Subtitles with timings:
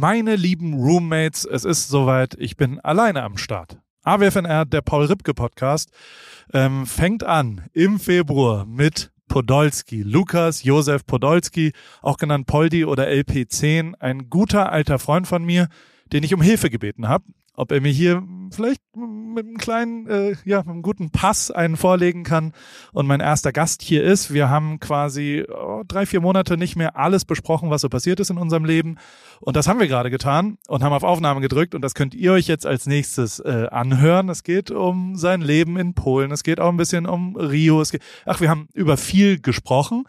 [0.00, 3.78] Meine lieben Roommates, es ist soweit, ich bin alleine am Start.
[4.04, 5.90] AWFNR, der Paul Ripke Podcast,
[6.52, 13.94] ähm, fängt an im Februar mit Podolski, Lukas Josef Podolski, auch genannt Poldi oder LP10,
[13.98, 15.66] ein guter alter Freund von mir,
[16.12, 17.24] den ich um Hilfe gebeten habe
[17.58, 18.22] ob er mir hier
[18.52, 22.52] vielleicht mit einem kleinen, äh, ja, mit einem guten Pass einen vorlegen kann
[22.92, 24.32] und mein erster Gast hier ist.
[24.32, 28.30] Wir haben quasi oh, drei, vier Monate nicht mehr alles besprochen, was so passiert ist
[28.30, 28.98] in unserem Leben.
[29.40, 32.32] Und das haben wir gerade getan und haben auf Aufnahme gedrückt und das könnt ihr
[32.32, 34.28] euch jetzt als nächstes äh, anhören.
[34.28, 36.30] Es geht um sein Leben in Polen.
[36.30, 37.80] Es geht auch ein bisschen um Rio.
[37.80, 40.04] Es geht, ach, wir haben über viel gesprochen.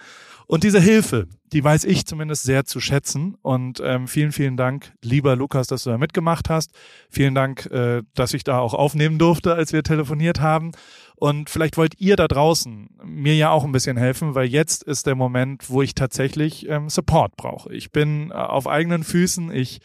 [0.51, 3.35] Und diese Hilfe, die weiß ich zumindest sehr zu schätzen.
[3.43, 6.71] Und ähm, vielen, vielen Dank, lieber Lukas, dass du da mitgemacht hast.
[7.11, 10.71] Vielen Dank, äh, dass ich da auch aufnehmen durfte, als wir telefoniert haben.
[11.15, 15.05] Und vielleicht wollt ihr da draußen mir ja auch ein bisschen helfen, weil jetzt ist
[15.05, 17.71] der Moment, wo ich tatsächlich ähm, Support brauche.
[17.71, 19.51] Ich bin äh, auf eigenen Füßen.
[19.51, 19.81] Ich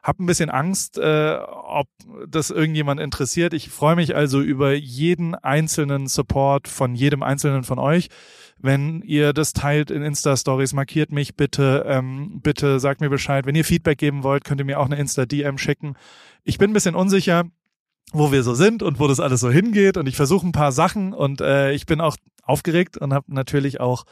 [0.00, 1.88] habe ein bisschen Angst, äh, ob
[2.28, 3.52] das irgendjemand interessiert.
[3.52, 8.10] Ich freue mich also über jeden einzelnen Support von jedem einzelnen von euch
[8.58, 13.46] wenn ihr das teilt in Insta-Stories, markiert mich bitte, ähm, bitte sagt mir Bescheid.
[13.46, 15.96] Wenn ihr Feedback geben wollt, könnt ihr mir auch eine Insta-DM schicken.
[16.44, 17.44] Ich bin ein bisschen unsicher,
[18.12, 20.72] wo wir so sind und wo das alles so hingeht und ich versuche ein paar
[20.72, 24.04] Sachen und äh, ich bin auch aufgeregt und habe natürlich auch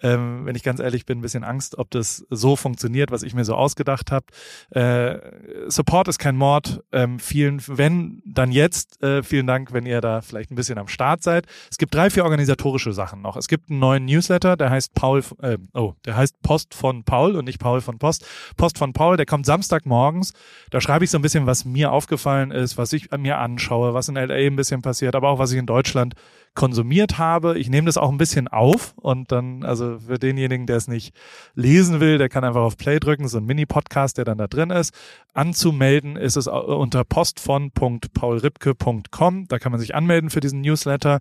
[0.00, 3.34] ähm, wenn ich ganz ehrlich bin, ein bisschen Angst, ob das so funktioniert, was ich
[3.34, 4.26] mir so ausgedacht habe.
[4.70, 6.82] Äh, Support ist kein Mord.
[6.92, 9.02] Ähm, vielen, wenn, dann jetzt.
[9.02, 11.46] Äh, vielen Dank, wenn ihr da vielleicht ein bisschen am Start seid.
[11.70, 13.36] Es gibt drei, vier organisatorische Sachen noch.
[13.36, 17.36] Es gibt einen neuen Newsletter, der heißt Paul, äh, oh, der heißt Post von Paul
[17.36, 18.26] und nicht Paul von Post.
[18.56, 20.32] Post von Paul, der kommt Samstagmorgens.
[20.70, 24.08] Da schreibe ich so ein bisschen, was mir aufgefallen ist, was ich mir anschaue, was
[24.08, 26.14] in LA ein bisschen passiert, aber auch was ich in Deutschland
[26.54, 27.58] konsumiert habe.
[27.58, 31.14] Ich nehme das auch ein bisschen auf und dann, also für denjenigen, der es nicht
[31.54, 34.70] lesen will, der kann einfach auf Play drücken, so ein Mini-Podcast, der dann da drin
[34.70, 34.94] ist.
[35.34, 39.48] Anzumelden ist es unter postfon.paulripke.com.
[39.48, 41.20] Da kann man sich anmelden für diesen Newsletter.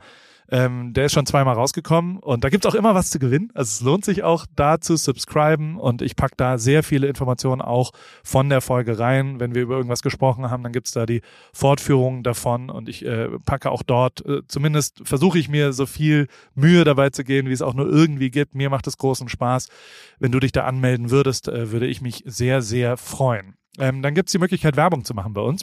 [0.53, 3.51] Ähm, der ist schon zweimal rausgekommen und da gibt's auch immer was zu gewinnen.
[3.53, 7.61] Also es lohnt sich auch da zu subscriben und ich pack da sehr viele Informationen
[7.61, 7.91] auch
[8.21, 9.39] von der Folge rein.
[9.39, 11.21] Wenn wir über irgendwas gesprochen haben, dann gibt's da die
[11.53, 16.27] Fortführungen davon und ich äh, packe auch dort, äh, zumindest versuche ich mir so viel
[16.53, 18.53] Mühe dabei zu gehen, wie es auch nur irgendwie gibt.
[18.53, 19.69] Mir macht es großen Spaß.
[20.19, 23.55] Wenn du dich da anmelden würdest, äh, würde ich mich sehr, sehr freuen.
[23.79, 25.61] Ähm, dann gibt's die Möglichkeit, Werbung zu machen bei uns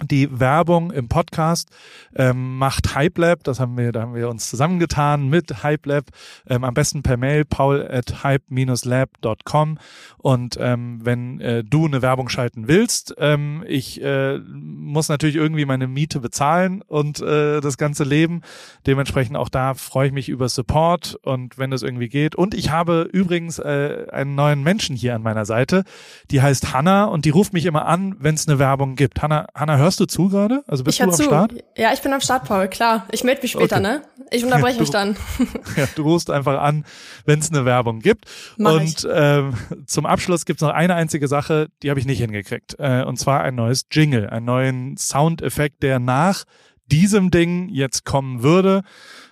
[0.00, 1.68] die Werbung im Podcast
[2.16, 6.06] ähm, macht HypeLab, das haben wir, da haben wir uns zusammengetan mit HypeLab,
[6.48, 9.78] ähm, am besten per Mail paul at hype-lab.com
[10.18, 15.66] und ähm, wenn äh, du eine Werbung schalten willst, ähm, ich äh, muss natürlich irgendwie
[15.66, 18.40] meine Miete bezahlen und äh, das ganze Leben,
[18.86, 22.34] dementsprechend auch da freue ich mich über Support und wenn das irgendwie geht.
[22.34, 25.84] Und ich habe übrigens äh, einen neuen Menschen hier an meiner Seite,
[26.30, 29.20] die heißt Hanna und die ruft mich immer an, wenn es eine Werbung gibt.
[29.20, 30.64] Hanna, Hanna hörst du zu gerade?
[30.66, 31.24] Also bist ich du am zu.
[31.24, 31.52] Start?
[31.76, 33.06] Ja, ich bin am Start, Paul, klar.
[33.12, 33.82] Ich melde mich später, okay.
[33.82, 34.02] ne?
[34.30, 35.16] Ich unterbreche mich dann.
[35.76, 36.84] ja, du rufst einfach an,
[37.24, 38.26] wenn es eine Werbung gibt.
[38.56, 39.54] Mach und ähm,
[39.86, 42.76] zum Abschluss gibt's noch eine einzige Sache, die habe ich nicht hingekriegt.
[42.78, 46.44] Äh, und zwar ein neues Jingle, einen neuen Soundeffekt, der nach
[46.86, 48.82] diesem Ding jetzt kommen würde.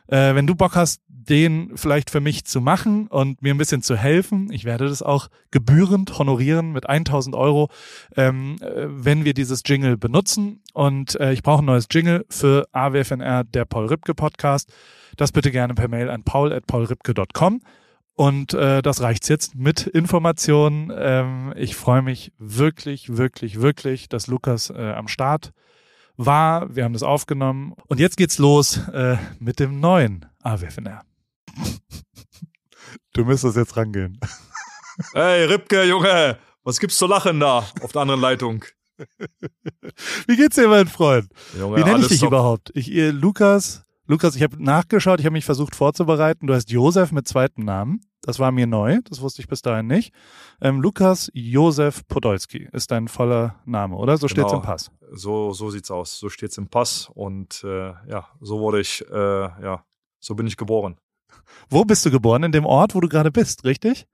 [0.09, 3.83] Äh, wenn du Bock hast, den vielleicht für mich zu machen und mir ein bisschen
[3.83, 7.69] zu helfen, ich werde das auch gebührend honorieren mit 1000 Euro,
[8.17, 10.63] ähm, äh, wenn wir dieses Jingle benutzen.
[10.73, 14.73] Und äh, ich brauche ein neues Jingle für AWFNR, der Paul Ripke Podcast.
[15.17, 17.61] Das bitte gerne per Mail an paul.paulripke.com.
[18.15, 20.93] Und äh, das reicht's jetzt mit Informationen.
[20.95, 25.53] Ähm, ich freue mich wirklich, wirklich, wirklich, dass Lukas äh, am Start
[26.17, 26.75] war.
[26.75, 27.75] Wir haben das aufgenommen.
[27.89, 31.03] Und jetzt geht's los äh, mit dem neuen AWFNR.
[33.13, 34.19] Du müsstest jetzt rangehen.
[35.15, 38.65] Hey, Ripke, Junge, was gibt's zu lachen da auf der anderen Leitung?
[40.27, 41.29] Wie geht's dir, mein Freund?
[41.59, 42.71] Junge, Wie nenne ich dich überhaupt?
[42.75, 46.47] Ich, ihr, Lukas, Lukas, ich habe nachgeschaut, ich habe mich versucht vorzubereiten.
[46.47, 48.01] Du heißt Josef mit zweiten Namen.
[48.23, 50.13] Das war mir neu, das wusste ich bis dahin nicht.
[50.61, 54.19] Ähm, Lukas Josef Podolski ist dein voller Name, oder?
[54.19, 54.49] So genau.
[54.49, 54.91] steht's im Pass.
[55.13, 56.19] So, so sieht's aus.
[56.19, 59.85] So steht's im Pass und äh, ja, so wurde ich, äh, ja,
[60.19, 60.99] so bin ich geboren.
[61.69, 62.43] Wo bist du geboren?
[62.43, 64.07] In dem Ort, wo du gerade bist, richtig?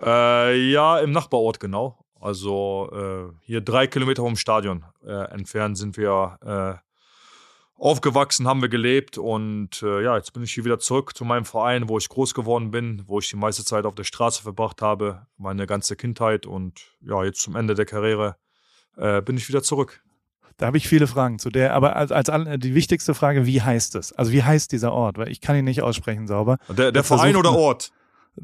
[0.00, 2.04] Äh, ja, im Nachbarort, genau.
[2.20, 6.84] Also äh, hier drei Kilometer vom Stadion äh, entfernt sind wir äh,
[7.76, 11.44] aufgewachsen, haben wir gelebt und äh, ja, jetzt bin ich hier wieder zurück zu meinem
[11.44, 14.80] Verein, wo ich groß geworden bin, wo ich die meiste Zeit auf der Straße verbracht
[14.80, 18.36] habe, meine ganze Kindheit und ja, jetzt zum Ende der Karriere
[18.96, 20.03] äh, bin ich wieder zurück.
[20.56, 22.28] Da habe ich viele Fragen zu der, aber als, als
[22.60, 24.12] die wichtigste Frage, wie heißt es?
[24.12, 25.18] Also wie heißt dieser Ort?
[25.18, 26.58] Weil ich kann ihn nicht aussprechen sauber.
[26.68, 27.90] Der, der Verein oder Ort?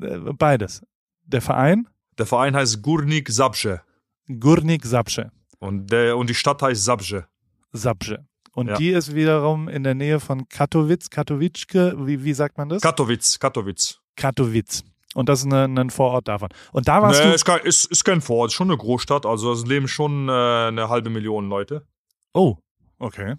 [0.00, 0.82] Äh, beides.
[1.24, 1.88] Der Verein?
[2.18, 3.82] Der Verein heißt Gurnik Sabsche.
[4.28, 5.30] Górnik Zabrze.
[5.58, 7.26] Und, der, und die Stadt heißt Zabrze.
[7.72, 8.26] Zabrze.
[8.52, 8.76] Und Ja.
[8.76, 12.82] die ist wiederum in der Nähe von Katowice, Katowicke, wie, wie sagt man das?
[12.82, 14.00] Katowice, Katowice.
[14.16, 14.82] Katowice.
[15.14, 16.48] Und das ist eine, ein Vorort davon.
[16.72, 17.34] Und da warst Nee, du.
[17.34, 19.26] ist, kein, ist, ist kein Vorort, ist schon eine Großstadt.
[19.26, 21.86] Also es leben schon äh, eine halbe Million Leute.
[22.32, 22.56] Oh,
[22.98, 23.36] okay.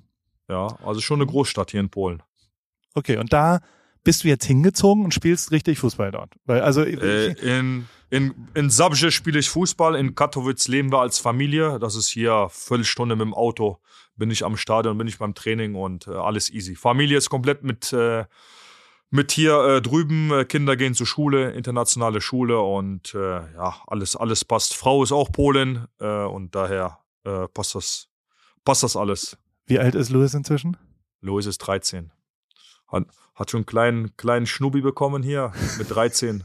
[0.50, 2.22] Ja, also schon eine Großstadt hier in Polen.
[2.94, 3.62] Okay, und da
[4.04, 6.34] bist du jetzt hingezogen und spielst richtig Fußball dort.
[6.46, 11.20] Weil, also, Äh, in, in, in Zabrze spiele ich Fußball, in Katowice leben wir als
[11.20, 11.80] Familie.
[11.80, 13.80] Das ist hier Viertelstunde mit dem Auto.
[14.18, 16.76] Bin ich am Stadion, bin ich beim Training und äh, alles easy.
[16.76, 18.26] Familie ist komplett mit, äh,
[19.10, 20.46] mit hier äh, drüben.
[20.50, 24.76] Kinder gehen zur Schule, internationale Schule und äh, ja, alles, alles passt.
[24.76, 26.98] Frau ist auch Polin äh, und daher
[27.54, 28.11] passt, das,
[28.66, 29.38] passt das alles.
[29.66, 30.78] wie alt ist Louis inzwischen?
[31.22, 32.12] Louis ist 13.
[32.88, 33.06] Hat,
[33.36, 36.44] hat schon einen kleinen, kleinen Schnubi bekommen hier mit 13.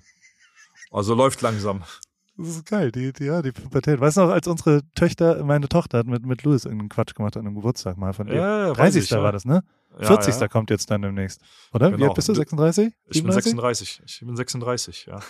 [0.90, 1.82] Also läuft langsam.
[2.38, 3.98] Das ist geil, die, die, ja, die Pubertät.
[3.98, 7.36] Weißt du noch, als unsere Töchter, meine Tochter hat mit, mit Louis irgendeinen Quatsch gemacht
[7.36, 8.34] an einem Geburtstag mal von dir.
[8.34, 9.04] Ja, ja, weiß 30.
[9.04, 9.22] ich, ja.
[9.22, 9.64] war das, ne?
[9.98, 10.38] Ja, 40.
[10.38, 10.48] Ja.
[10.48, 11.40] kommt jetzt dann demnächst.
[11.72, 11.88] Oder?
[11.90, 12.08] Wie Genau.
[12.08, 12.34] alt bist du?
[12.34, 12.92] 36?
[13.06, 13.94] Ich bin 37?
[13.96, 14.02] 36.
[14.04, 15.20] Ich bin 36, ja.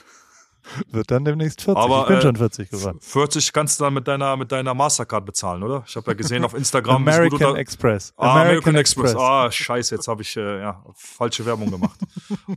[0.90, 1.82] Wird dann demnächst 40.
[1.82, 2.98] Aber, ich bin äh, schon 40 geworden.
[3.00, 5.84] 40 kannst du dann mit deiner, mit deiner Mastercard bezahlen, oder?
[5.86, 6.96] Ich habe ja gesehen auf Instagram.
[6.96, 8.12] American Express.
[8.16, 9.14] Ah, American, Express.
[9.16, 11.98] Ah, scheiße, jetzt habe ich äh, ja, falsche Werbung gemacht.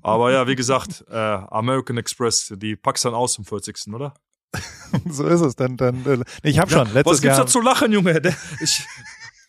[0.01, 3.93] Aber ja, wie gesagt, äh, American Express, die packst dann aus zum 40.
[3.93, 4.13] oder?
[5.09, 5.55] so ist es.
[5.55, 6.87] Dann, dann, äh, nee, ich habe schon.
[6.93, 7.45] Letztes Was gibt's Jahr.
[7.45, 8.21] da zu lachen, Junge?
[8.61, 8.83] Ich,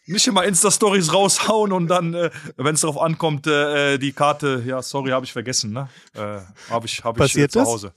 [0.06, 4.82] nicht immer Insta-Stories raushauen und dann, äh, wenn es darauf ankommt, äh, die Karte, ja,
[4.82, 5.88] sorry, habe ich vergessen, ne?
[6.14, 6.40] Äh,
[6.70, 7.68] habe ich, hab ich äh, Passiert zu das?
[7.68, 7.94] Hause.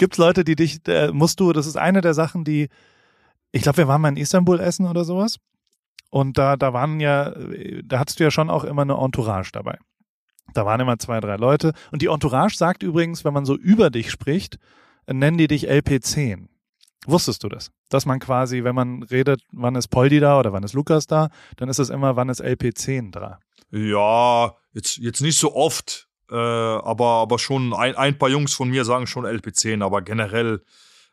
[0.00, 2.70] Gibt's Leute, die dich, äh, musst du, das ist eine der Sachen, die,
[3.52, 5.36] ich glaube, wir waren mal in Istanbul essen oder sowas.
[6.08, 9.50] Und da, da waren ja, äh, da hattest du ja schon auch immer eine Entourage
[9.52, 9.76] dabei.
[10.54, 11.74] Da waren immer zwei, drei Leute.
[11.92, 14.58] Und die Entourage sagt übrigens, wenn man so über dich spricht,
[15.04, 16.46] äh, nennen die dich LP10.
[17.06, 17.70] Wusstest du das?
[17.90, 21.28] Dass man quasi, wenn man redet, wann ist Poldi da oder wann ist Lukas da,
[21.58, 23.38] dann ist es immer, wann ist LP10 da.
[23.70, 28.70] Ja, jetzt, jetzt nicht so oft, äh, aber, aber schon ein, ein paar Jungs von
[28.70, 30.62] mir sagen schon LP10, aber generell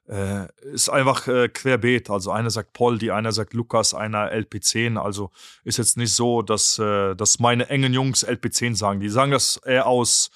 [0.08, 2.10] äh, ist einfach äh, querbeet.
[2.10, 4.98] Also einer sagt Paul, die einer sagt Lukas, einer LP10.
[4.98, 5.32] Also
[5.64, 9.00] ist jetzt nicht so, dass, äh, dass meine engen Jungs LP10 sagen.
[9.00, 10.30] Die sagen das eher aus,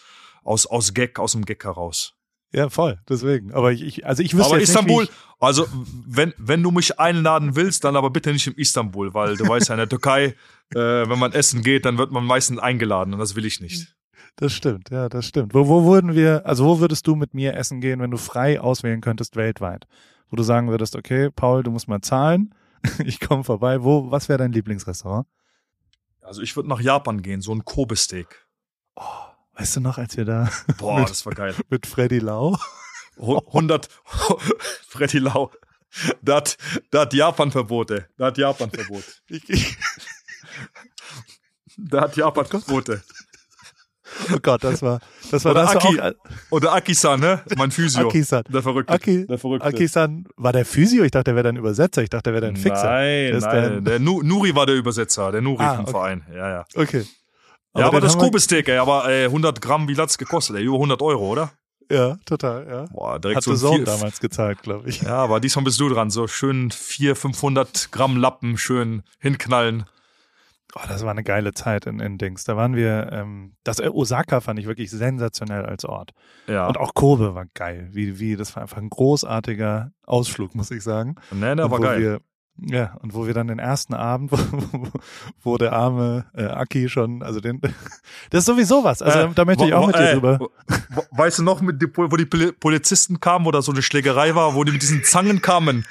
[0.44, 2.14] aus, aus Gag, aus dem Gag heraus.
[2.54, 3.54] Ja, voll, deswegen.
[3.54, 5.68] Aber ich, ich also ich wüsste Aber jetzt Istanbul, nicht, also
[6.06, 9.70] wenn, wenn du mich einladen willst, dann aber bitte nicht in Istanbul, weil du weißt
[9.70, 10.36] ja, in der Türkei,
[10.76, 13.96] äh, wenn man essen geht, dann wird man meistens eingeladen und das will ich nicht.
[14.38, 15.54] Das stimmt, ja, das stimmt.
[15.54, 18.60] Wo, wo würden wir, also wo würdest du mit mir essen gehen, wenn du frei
[18.60, 19.86] auswählen könntest weltweit?
[20.30, 22.56] Wo du sagen würdest, okay, Paul, du musst mal zahlen,
[23.06, 23.84] ich komme vorbei.
[23.84, 25.28] Wo, was wäre dein Lieblingsrestaurant?
[26.22, 28.48] Also ich würde nach Japan gehen, so ein Kobe-Steak.
[29.54, 31.54] Weißt du noch, als wir da Boah, das war geil.
[31.70, 32.58] mit Freddy Lau?
[33.18, 33.88] Hu- 100,
[34.88, 35.52] Freddy Lau.
[36.22, 36.58] Da hat,
[36.90, 38.08] da hat Japan Verbote.
[38.18, 39.04] Da hat Japan Verbot.
[39.28, 39.78] Ich, ich,
[41.78, 43.04] Da hat Japan Verbote.
[44.34, 45.00] Oh Gott, das war,
[45.32, 46.12] das war Oder das war Aki, auch,
[46.52, 47.42] oder Aki-san, ne?
[47.58, 48.08] Mein Physio.
[48.08, 48.44] Aki-san.
[48.50, 48.94] Der Verrückte.
[48.94, 49.68] Aki, der Verrückte.
[49.68, 51.04] Aki-san war der Physio?
[51.04, 52.02] Ich dachte, der wäre dein Übersetzer.
[52.04, 52.84] Ich dachte, der wäre dein Fixer.
[52.86, 53.42] Nein, nein.
[53.42, 55.92] der- Der, Nu- Nuri war der Übersetzer, der Nuri Ah, vom okay.
[55.92, 56.24] Verein.
[56.34, 56.66] Ja, ja.
[56.76, 57.06] Okay.
[57.78, 60.56] ja, aber das Kobe-Steak, ey, aber äh, 100 Gramm, wie hat's gekostet?
[60.58, 61.52] Ey, über 100 Euro, oder?
[61.92, 62.86] Ja, total, ja.
[62.94, 65.02] Boah, direkt Hat so vier, damals gezahlt, glaube ich.
[65.02, 66.10] Ja, aber diesmal bist du dran.
[66.10, 69.84] So schön 400, 500 Gramm Lappen schön hinknallen.
[70.76, 72.44] Oh, das war eine geile Zeit in, in Dings.
[72.46, 76.12] Da waren wir, ähm, das äh, Osaka fand ich wirklich sensationell als Ort.
[76.48, 76.68] Ja.
[76.68, 77.90] Und auch Kobe war geil.
[77.92, 81.16] Wie, wie, das war einfach ein großartiger Ausflug, muss ich sagen.
[81.32, 82.02] nee, der und war geil.
[82.02, 82.20] Wir,
[82.64, 84.38] ja, und wo wir dann den ersten Abend, wo,
[84.72, 84.88] wo,
[85.42, 87.60] wo der arme äh, Aki schon, also den,
[88.30, 89.02] das ist sowieso was.
[89.02, 90.40] Also Äh, da möchte ich auch mit dir äh, drüber.
[91.12, 94.54] Weißt du noch, mit die, wo die Poli- Polizisten kamen oder so eine Schlägerei war,
[94.56, 95.86] wo die mit diesen Zangen kamen?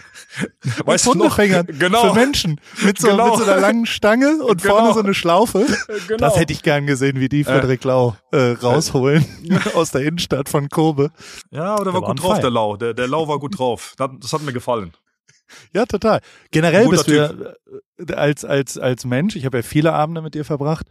[0.85, 1.39] Weißt mit du noch?
[1.79, 2.09] Genau.
[2.09, 3.31] für Menschen mit so, Genau.
[3.37, 4.77] mit so einer langen Stange und Genau.
[4.77, 5.67] vorne so eine Schlaufe.
[6.07, 6.19] Genau.
[6.19, 9.25] Das hätte ich gern gesehen, wie die Frederik Lau äh, rausholen
[9.75, 11.11] aus der Innenstadt von Kobe.
[11.51, 12.77] Ja, aber der war war on gut drauf, der Lau.
[12.77, 13.95] Der, der Lau war gut drauf.
[13.97, 14.93] Das hat mir gefallen.
[15.73, 16.21] Ja, total.
[16.51, 17.31] Generell bist du ja
[18.07, 20.87] äh, als, als, als Mensch, ich habe ja viele Abende mit dir verbracht,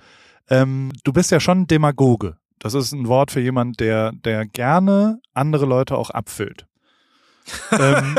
[0.49, 2.37] ähm, du bist ja schon Demagoge.
[2.59, 6.65] Das ist ein Wort für jemand, der, der gerne andere Leute auch abfüllt.
[7.71, 8.15] ähm,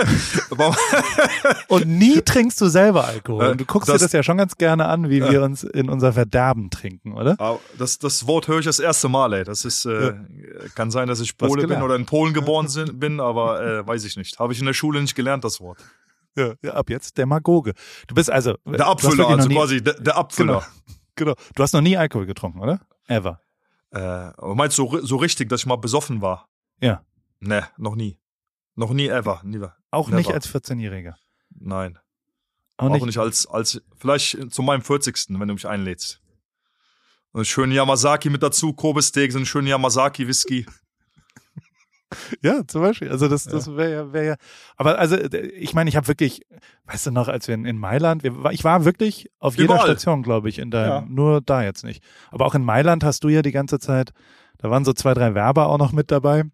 [1.69, 3.45] und nie trinkst du selber Alkohol.
[3.45, 5.63] Äh, Und du guckst das- dir das ja schon ganz gerne an, wie wir uns
[5.63, 7.59] in unser Verderben trinken, oder?
[7.79, 9.45] das, das Wort höre ich das erste Mal, ey.
[9.45, 10.15] Das ist, äh,
[10.75, 11.85] kann sein, dass ich Pole bin gelernt.
[11.85, 14.39] oder in Polen geboren sind, bin, aber äh, weiß ich nicht.
[14.39, 15.79] Habe ich in der Schule nicht gelernt, das Wort.
[16.37, 17.75] Ja, ja, ab jetzt Demagoge.
[18.07, 20.67] Du bist also Der du hast Abfüller, also nie, quasi der, der Abfüller.
[21.17, 21.35] Genau.
[21.55, 22.81] Du hast noch nie Alkohol getrunken, oder?
[23.07, 23.41] Ever.
[23.91, 26.49] Äh, meinst du so, richtig, dass ich mal besoffen war?
[26.81, 27.05] Ja.
[27.41, 28.19] Ne, noch nie.
[28.77, 29.41] Noch nie ever.
[29.45, 29.61] Nie.
[29.91, 30.19] Auch Never.
[30.19, 31.15] nicht als 14-Jähriger.
[31.51, 31.99] Nein.
[32.77, 33.05] Auch Auch nicht.
[33.07, 35.27] nicht, als, als, vielleicht zu meinem 40.
[35.31, 36.23] wenn du mich einlädst.
[37.33, 40.67] Und einen schönen Yamazaki mit dazu, Kobe-Steak, so einen schönen Yamazaki-Whisky.
[42.43, 43.11] Ja, zum Beispiel.
[43.11, 44.35] Also das, das wäre ja, wäre ja.
[44.77, 46.43] Aber also ich meine, ich habe wirklich,
[46.87, 49.87] weißt du noch, als wir in, in Mailand, wir, ich war wirklich auf jeder Überall.
[49.87, 51.05] Station, glaube ich, in deinem, Ja.
[51.09, 52.03] nur da jetzt nicht.
[52.31, 54.13] Aber auch in Mailand hast du ja die ganze Zeit,
[54.59, 56.45] da waren so zwei, drei Werber auch noch mit dabei.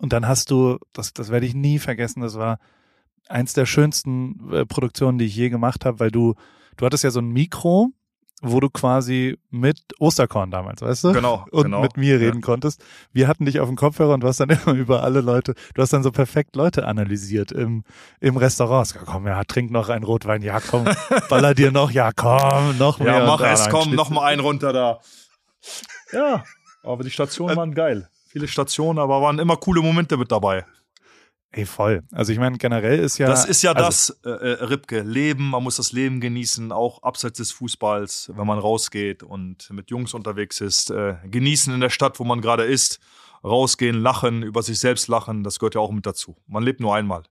[0.00, 2.58] Und dann hast du, das, das werde ich nie vergessen, das war
[3.28, 6.34] eins der schönsten äh, Produktionen, die ich je gemacht habe, weil du,
[6.76, 7.90] du hattest ja so ein Mikro,
[8.44, 11.12] wo du quasi mit Osterkorn damals, weißt du?
[11.12, 11.80] Genau, Und genau.
[11.82, 12.26] mit mir Ja.
[12.26, 12.82] reden konntest.
[13.12, 15.82] Wir hatten dich auf dem Kopfhörer und du hast dann immer über alle Leute, du
[15.82, 17.84] hast dann so perfekt Leute analysiert im,
[18.20, 18.86] im Restaurant.
[18.88, 20.84] Gesagt, Komm, ja, trink noch einen Rotwein, ja, komm,
[21.28, 23.18] baller dir noch, ja, komm, noch mehr.
[23.18, 25.00] Ja, mach es, komm, noch mal einen runter da.
[26.12, 26.44] Ja,
[26.82, 28.08] aber die Stationen waren geil.
[28.28, 30.64] Viele Stationen, aber waren immer coole Momente mit dabei.
[31.56, 32.02] Ey, voll.
[32.10, 33.28] Also ich meine, generell ist ja.
[33.28, 37.02] das ist ja also, das, äh, äh, Ripke, Leben, man muss das Leben genießen, auch
[37.04, 40.90] abseits des Fußballs, wenn man rausgeht und mit Jungs unterwegs ist.
[40.90, 42.98] Äh, genießen in der Stadt, wo man gerade ist.
[43.44, 46.34] Rausgehen, lachen, über sich selbst lachen, das gehört ja auch mit dazu.
[46.46, 47.22] Man lebt nur einmal.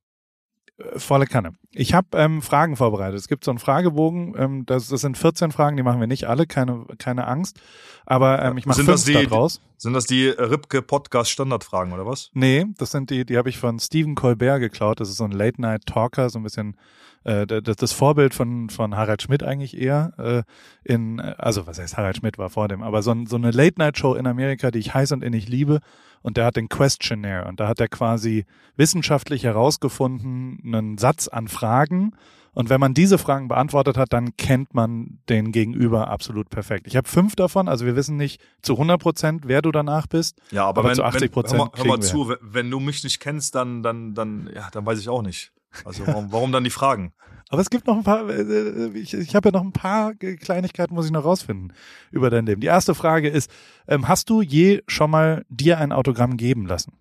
[0.95, 1.53] Volle Kanne.
[1.71, 3.19] Ich habe ähm, Fragen vorbereitet.
[3.19, 6.25] Es gibt so einen Fragebogen, ähm, das, das sind 14 Fragen, die machen wir nicht
[6.27, 7.59] alle, keine, keine Angst.
[8.05, 9.61] Aber ähm, ich mache fünf das die- da draus.
[9.83, 12.31] Sind das die Ripke Podcast Standardfragen oder was?
[12.33, 15.01] Nee, das sind die, die habe ich von Stephen Colbert geklaut.
[15.01, 16.77] Das ist so ein Late-Night-Talker, so ein bisschen
[17.25, 20.13] äh, das, das Vorbild von, von Harald Schmidt eigentlich eher.
[20.17, 20.43] Äh,
[20.89, 24.13] in, äh, also was heißt Harald Schmidt war vor dem, aber so, so eine Late-Night-Show
[24.13, 25.81] in Amerika, die ich heiß und innig liebe.
[26.21, 28.45] Und der hat den Questionnaire und da hat er quasi
[28.77, 32.15] wissenschaftlich herausgefunden, einen Satz an Fragen.
[32.53, 36.85] Und wenn man diese Fragen beantwortet hat, dann kennt man den Gegenüber absolut perfekt.
[36.87, 40.39] Ich habe fünf davon, also wir wissen nicht zu 100 Prozent, wer du danach bist.
[40.51, 42.37] Ja, aber, Aber wenn, zu 80 wenn, Prozent hör mal, hör mal kriegen wir.
[42.37, 45.51] zu, wenn, du mich nicht kennst, dann, dann, dann, ja, dann weiß ich auch nicht.
[45.83, 47.13] Also warum, warum dann die Fragen?
[47.49, 50.95] Aber es gibt noch ein paar, äh, ich, ich habe ja noch ein paar Kleinigkeiten,
[50.95, 51.73] muss ich noch rausfinden
[52.11, 52.61] über dein Leben.
[52.61, 53.51] Die erste Frage ist,
[53.87, 56.93] ähm, hast du je schon mal dir ein Autogramm geben lassen?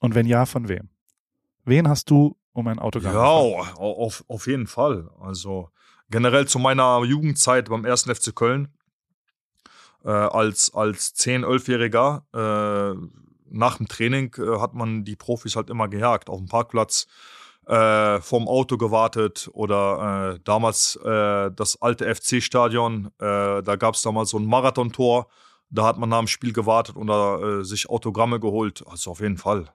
[0.00, 0.88] Und wenn ja, von wem?
[1.64, 3.78] Wen hast du um ein Autogramm Ja, gefragt?
[3.78, 5.10] auf, auf jeden Fall.
[5.20, 5.70] Also
[6.10, 8.68] generell zu meiner Jugendzeit beim ersten FC Köln
[10.04, 12.22] äh, als, als 10-, 11-Jähriger
[12.94, 12.96] äh,
[13.52, 16.30] nach dem Training äh, hat man die Profis halt immer gejagt.
[16.30, 17.06] Auf dem Parkplatz
[17.66, 24.02] äh, vorm Auto gewartet oder äh, damals äh, das alte FC-Stadion, äh, da gab es
[24.02, 25.28] damals so ein Marathontor.
[25.72, 28.82] Da hat man nach dem Spiel gewartet und da, äh, sich Autogramme geholt.
[28.88, 29.72] Also auf jeden Fall.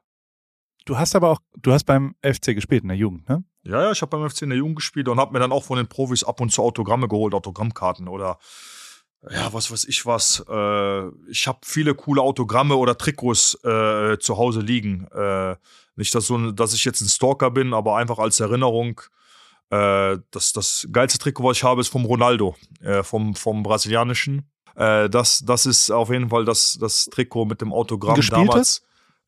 [0.85, 3.43] Du hast aber auch, du hast beim FC gespielt in der Jugend, ne?
[3.63, 5.63] Ja, ja, ich habe beim FC in der Jugend gespielt und habe mir dann auch
[5.63, 8.37] von den Profis ab und zu Autogramme geholt, Autogrammkarten oder
[9.31, 10.45] ja, was weiß ich was.
[10.47, 15.07] Äh, ich habe viele coole Autogramme oder Trikots äh, zu Hause liegen.
[15.07, 15.55] Äh,
[15.95, 19.01] nicht, dass, so, dass ich jetzt ein Stalker bin, aber einfach als Erinnerung.
[19.71, 24.47] Äh, das, das geilste Trikot, was ich habe, ist vom Ronaldo, äh, vom, vom brasilianischen.
[24.75, 28.45] Äh, das, das ist auf jeden Fall das, das Trikot mit dem Autogramm gespieltes?
[28.47, 28.84] damals.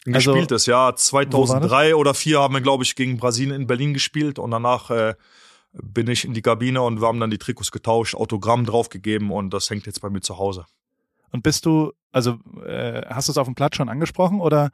[0.07, 0.75] Ein Also, gespieltes, ja.
[0.75, 1.05] wo war das?
[1.05, 5.15] 2003 oder 2004 haben wir, glaube ich, gegen Brasilien in Berlin gespielt und danach äh,
[5.73, 9.53] bin ich in die Kabine und wir haben dann die Trikots getauscht, Autogramm draufgegeben und
[9.53, 10.65] das hängt jetzt bei mir zu Hause.
[11.31, 14.71] Und bist du, also äh, hast du es auf dem Platz schon angesprochen oder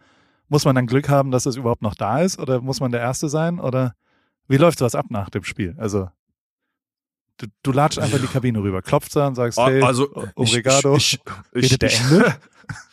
[0.49, 3.01] muss man dann Glück haben, dass es überhaupt noch da ist oder muss man der
[3.01, 3.95] Erste sein oder
[4.47, 5.75] wie läuft sowas ab nach dem Spiel?
[5.79, 6.09] Also
[7.37, 10.09] du, du latscht einfach in die Kabine rüber, klopfst da und sagst, Ah, hey, also,
[10.35, 10.95] obrigado.
[10.95, 11.19] Ich, ich,
[11.53, 12.35] ich, Redet der ich, Engel?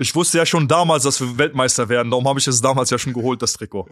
[0.00, 2.98] ich wusste ja schon damals, dass wir Weltmeister werden, darum habe ich es damals ja
[2.98, 3.86] schon geholt, das Trikot.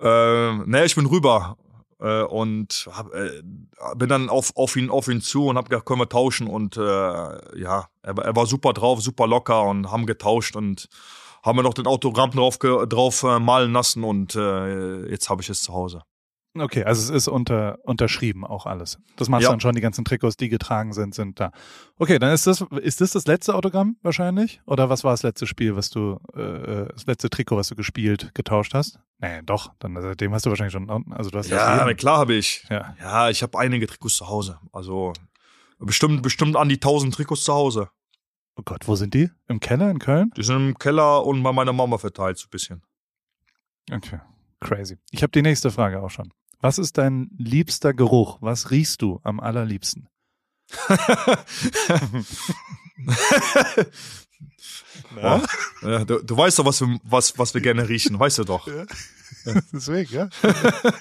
[0.00, 1.56] Äh, ne, ich bin rüber
[2.00, 3.42] äh, und hab, äh,
[3.96, 6.76] bin dann auf, auf, ihn, auf ihn zu und habe gesagt, können wir tauschen und
[6.76, 6.80] äh,
[7.60, 10.88] ja, er, war- er war super drauf, super locker und haben getauscht und
[11.44, 15.50] haben wir noch den Autogramm drauf, drauf äh, malen lassen und äh, jetzt habe ich
[15.50, 16.02] es zu Hause.
[16.54, 18.98] Okay, also es ist unter, unterschrieben auch alles.
[19.16, 19.50] Das machst Ja.
[19.50, 21.50] dann schon, die ganzen Trikots, die getragen sind, sind da.
[21.98, 24.60] Okay, dann ist das, ist das das letzte Autogramm wahrscheinlich?
[24.66, 28.32] Oder was war das letzte Spiel, was du, äh, das letzte Trikot, was du gespielt,
[28.34, 28.98] getauscht hast?
[29.18, 32.34] Nee, doch, dann seitdem hast du wahrscheinlich schon, also du hast Ja, jedem- klar habe
[32.34, 32.66] ich.
[32.68, 32.94] ja.
[33.00, 34.58] Ja, ich habe einige Trikots zu Hause.
[34.72, 35.14] Also
[35.78, 37.88] bestimmt, bestimmt an die 1000 Trikots zu Hause.
[38.56, 39.30] Oh Gott, wo sind die?
[39.48, 40.30] Im Keller in Köln?
[40.36, 42.82] Die sind im Keller und bei meiner Mama verteilt so ein bisschen.
[43.90, 44.20] Okay,
[44.60, 44.98] crazy.
[45.12, 46.30] Ich habe die nächste Frage auch schon.
[46.62, 48.38] Was ist dein liebster Geruch?
[48.40, 50.08] Was riechst du am allerliebsten?
[55.16, 55.42] Ja?
[55.82, 58.66] Ja, du, du weißt doch, was wir, was, was wir gerne riechen, weißt du doch.
[59.72, 60.28] Deswegen, ja.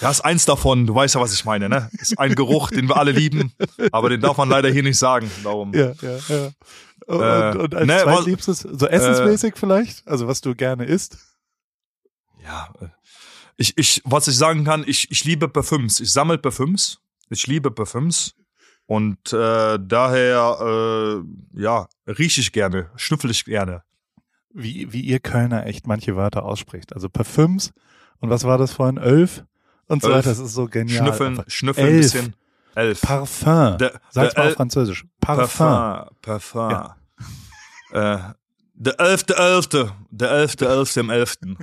[0.00, 1.88] Ja, ist eins davon, du weißt ja, was ich meine, ne?
[1.94, 3.54] Ist ein Geruch, den wir alle lieben,
[3.92, 5.30] aber den darf man leider hier nicht sagen.
[5.42, 5.72] Darum.
[5.72, 6.50] Ja, ja, ja.
[7.06, 10.06] Und, Äh, und als ne, zweitliebstes, so essensmäßig vielleicht?
[10.06, 11.16] Also was du gerne isst?
[12.44, 12.88] Ja, äh,
[13.56, 16.00] Ich, ich, was ich sagen kann, ich, ich liebe Parfüms.
[16.00, 16.98] Ich sammle Parfüms.
[17.30, 18.34] Ich liebe Parfüms.
[18.86, 23.82] Und äh, daher, äh, ja, rieche ich gerne, schnüffel ich gerne.
[24.52, 26.92] Wie, wie ihr Kölner echt manche Wörter ausspricht.
[26.94, 27.72] Also Parfüms
[28.20, 28.96] und was war das vorhin?
[28.96, 29.44] Elf
[29.88, 30.28] und so weiter.
[30.28, 30.98] Das ist so genial.
[31.04, 31.50] Schnüffeln, Einfach.
[31.50, 32.12] schnüffeln ein Elf.
[32.12, 32.36] bisschen.
[32.76, 33.00] Elf.
[33.00, 33.78] Parfum.
[33.78, 35.04] Der- Sag's der mal auf Französisch.
[35.20, 35.66] Parfum.
[35.66, 36.68] Parfum.
[36.68, 36.92] Parfum.
[37.92, 38.18] Äh,
[38.74, 39.92] der elfte, elfte.
[40.10, 41.58] Der elfte, elfte im elften.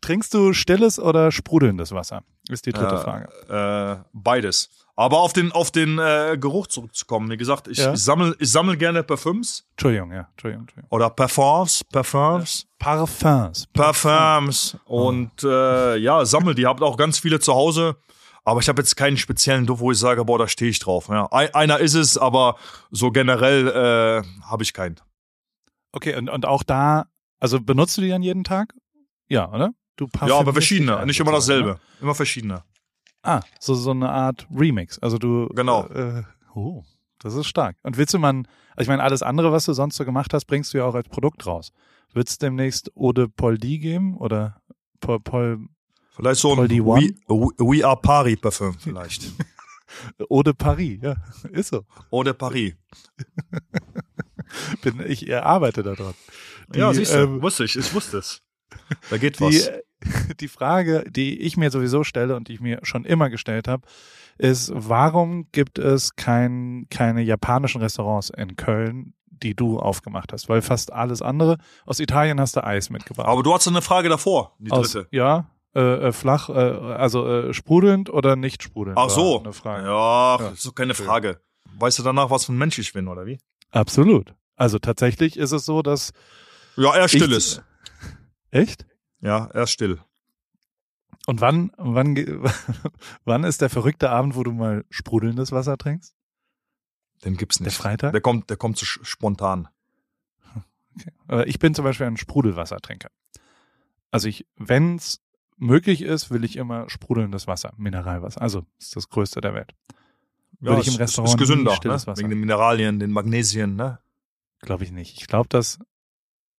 [0.00, 2.22] Trinkst du stilles oder sprudelndes Wasser?
[2.48, 4.00] Ist die dritte Äh, Frage.
[4.02, 4.70] Äh, beides.
[4.96, 7.30] Aber auf den, auf den äh, Geruch zurückzukommen.
[7.30, 7.92] Wie gesagt, ich, Ja.
[7.94, 10.28] ich sammle ich sammel gerne Parfüms Entschuldigung, ja.
[10.32, 10.90] Entschuldigung, Entschuldigung.
[10.90, 12.66] oder Parfums, Parfums.
[12.78, 13.66] Parfums.
[13.72, 16.66] Parfums und äh, ja, sammel die.
[16.66, 17.96] Habt auch ganz viele zu Hause.
[18.44, 21.08] Aber ich habe jetzt keinen speziellen Duft, wo ich sage, boah, da stehe ich drauf.
[21.08, 21.26] Ja.
[21.30, 22.56] Ein, einer ist es, aber
[22.90, 24.96] so generell äh, habe ich keinen.
[25.92, 27.06] Okay, und, und auch da,
[27.40, 28.74] also benutzt du die dann jeden Tag?
[29.28, 29.72] Ja, oder?
[29.96, 31.80] Du Ja, aber verschiedene, nicht ein immer dasselbe.
[32.00, 32.54] Immer verschiedene.
[32.54, 32.62] Ne?
[33.22, 34.98] Ah, so, so eine Art Remix.
[35.00, 35.48] Also du.
[35.48, 35.86] Genau.
[35.88, 36.22] Äh,
[36.54, 36.84] oh,
[37.18, 37.76] das ist stark.
[37.82, 40.44] Und willst du mal, also ich meine, alles andere, was du sonst so gemacht hast,
[40.46, 41.72] bringst du ja auch als Produkt raus.
[42.12, 44.62] Wird es demnächst Eau de Paul D geben oder
[45.00, 45.68] Paul, Paul
[46.10, 46.80] Vielleicht so ein Paul D.
[46.80, 49.32] We, We Are Paris Parfüm vielleicht.
[50.30, 50.98] Eau de Paris?
[51.02, 51.16] Ja,
[51.50, 51.84] ist so.
[52.10, 52.74] Eau de Paris.
[54.82, 56.14] Bin, ich arbeite da dran.
[56.74, 58.42] Die, ja, siehst du, ähm, wusste ich, ich wusste es.
[59.10, 59.70] Da geht Die, was.
[60.40, 63.86] die Frage, die ich mir sowieso stelle und die ich mir schon immer gestellt habe,
[64.38, 70.48] ist, warum gibt es kein, keine japanischen Restaurants in Köln, die du aufgemacht hast?
[70.48, 73.26] Weil fast alles andere, aus Italien hast du Eis mitgebracht.
[73.28, 75.08] Aber du hast eine Frage davor, die aus, dritte.
[75.10, 78.98] Ja, äh, äh, flach, äh, also äh, sprudelnd oder nicht sprudelnd?
[78.98, 79.40] Ach so.
[79.40, 79.86] Eine Frage.
[79.86, 80.48] Ja, Ja.
[80.50, 81.40] ist doch keine Frage.
[81.78, 83.38] Weißt du danach, was für ein Mensch ich bin, oder wie?
[83.70, 84.34] Absolut.
[84.56, 86.12] Also tatsächlich ist es so, dass.
[86.76, 87.62] Ja, er still ich, ist.
[88.50, 88.86] Echt?
[89.20, 89.98] Ja, er ist still.
[91.26, 92.14] Und wann, wann,
[93.24, 96.14] wann ist der verrückte Abend, wo du mal sprudelndes Wasser trinkst?
[97.24, 97.76] Den gibt's Der nicht.
[97.76, 98.12] Freitag?
[98.12, 99.68] Der kommt, der kommt so spontan.
[101.28, 103.10] Äh, Ich bin zum Beispiel ein Sprudelwassertrinker.
[104.10, 105.20] Also ich, wenn es
[105.56, 108.40] möglich ist, will ich immer sprudelndes Wasser, Mineralwasser.
[108.40, 109.74] Also ist das Größte der Welt.
[110.60, 111.76] Würde ich im ist- Restaurant ist gesünder, ne?
[111.76, 112.18] stilles Wasser.
[112.20, 113.98] wegen den Mineralien, den Magnesien, ne?
[114.60, 115.20] Glaube ich nicht.
[115.20, 115.78] Ich glaube, dass,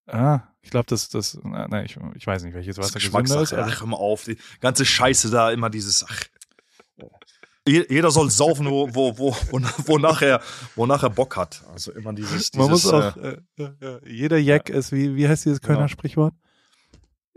[0.07, 1.09] ah, ich glaube, das,
[1.43, 3.53] na, na, ich, ich weiß nicht, welches Wasser gesünder ist.
[3.53, 4.25] Ach, hör mal auf.
[4.25, 6.23] Die ganze Scheiße da, immer dieses, ach.
[7.67, 9.35] Je- Jeder soll saufen, wo, wo, wo,
[9.85, 10.41] wo, nachher,
[10.75, 11.63] wo nachher Bock hat.
[11.71, 15.45] Also immer dieses, dieses man muss auch, äh, äh, jeder Jack ist, wie, wie heißt
[15.45, 15.87] dieses Kölner Ja.
[15.87, 16.33] Sprichwort?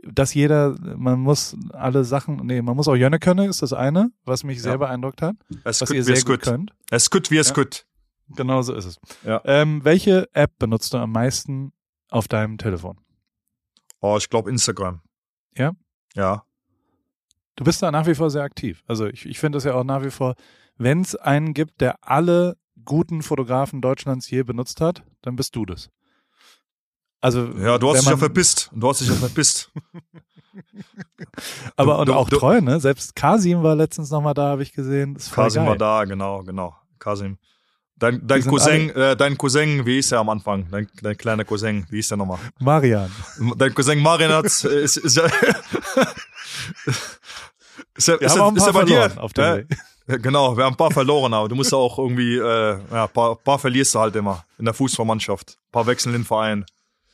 [0.04, 4.10] Dass jeder, man muss alle Sachen, nee, man muss auch Jönne können, ist das eine,
[4.24, 4.78] was mich sehr Ja.
[4.78, 6.40] beeindruckt hat, es was gut, ihr sehr gut gut.
[6.42, 6.72] könnt.
[6.90, 7.54] Es gut, wie es Ja.
[7.54, 7.84] gut.
[8.34, 9.00] Genau so ist es.
[9.24, 9.42] Ja.
[9.44, 11.72] Ähm, welche App benutzt du am meisten
[12.08, 12.98] auf deinem Telefon?
[14.02, 15.00] Oh, ich glaube Instagram.
[15.56, 15.72] Ja?
[16.14, 16.44] Ja.
[17.56, 18.82] Du bist da nach wie vor sehr aktiv.
[18.86, 20.34] Also ich, ich finde das ja auch nach wie vor,
[20.76, 25.64] wenn es einen gibt, der alle guten Fotografen Deutschlands je benutzt hat, dann bist du
[25.66, 25.90] das.
[27.20, 28.70] Also Ja, du hast dich ja verpisst.
[28.74, 29.70] Du hast dich ja verpisst.
[31.76, 32.80] Aber und du- auch du- treu, ne?
[32.80, 35.16] Selbst Kasim war letztens nochmal da, habe ich gesehen.
[35.30, 36.74] Kasim war da, genau, genau.
[36.98, 37.38] Kasim.
[38.02, 40.66] Dein, dein Cousin, äh, dein Cousin, wie hieß er am Anfang?
[40.72, 42.40] Dein, dein kleiner Cousin, wie hieß der nochmal?
[42.58, 43.08] Marian.
[43.56, 45.22] Dein Cousin Marian hat, ist, ist, ja,
[47.94, 49.12] ist, er, Wir ist, er, ein ist er bei dir?
[49.22, 49.56] auf dem Ja.
[50.08, 53.08] Ja, Genau, wir haben ein paar verloren, aber du musst auch irgendwie, äh, ja, ein
[53.12, 55.50] paar, paar verlierst du halt immer in der Fußballmannschaft.
[55.50, 56.64] Ein paar wechseln den Verein.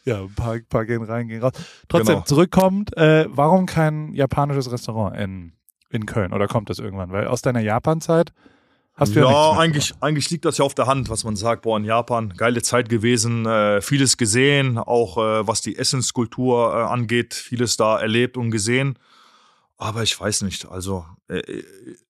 [0.07, 1.53] Ja, ein paar, paar gehen rein, gehen raus.
[1.89, 2.25] Trotzdem, Genau.
[2.25, 5.53] zurückkommt, äh, warum kein japanisches Restaurant in,
[5.91, 6.33] in Köln?
[6.33, 7.13] Oder kommt das irgendwann?
[7.13, 8.33] Weil aus deiner Japan-Zeit
[8.99, 11.63] hast du ja, ja, eigentlich, eigentlich liegt das ja auf der Hand, was man sagt.
[11.63, 16.83] Boah, in Japan, geile Zeit gewesen, äh, vieles gesehen, auch äh, was die Essenskultur äh,
[16.83, 18.99] angeht, vieles da erlebt und gesehen.
[19.77, 21.41] Aber ich weiß nicht, also äh,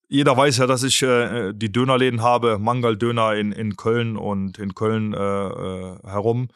[0.09, 4.75] jeder weiß ja, dass ich äh, die Dönerläden habe, Mangal-Döner in, in Köln und in
[4.75, 6.49] Köln äh, äh, herum.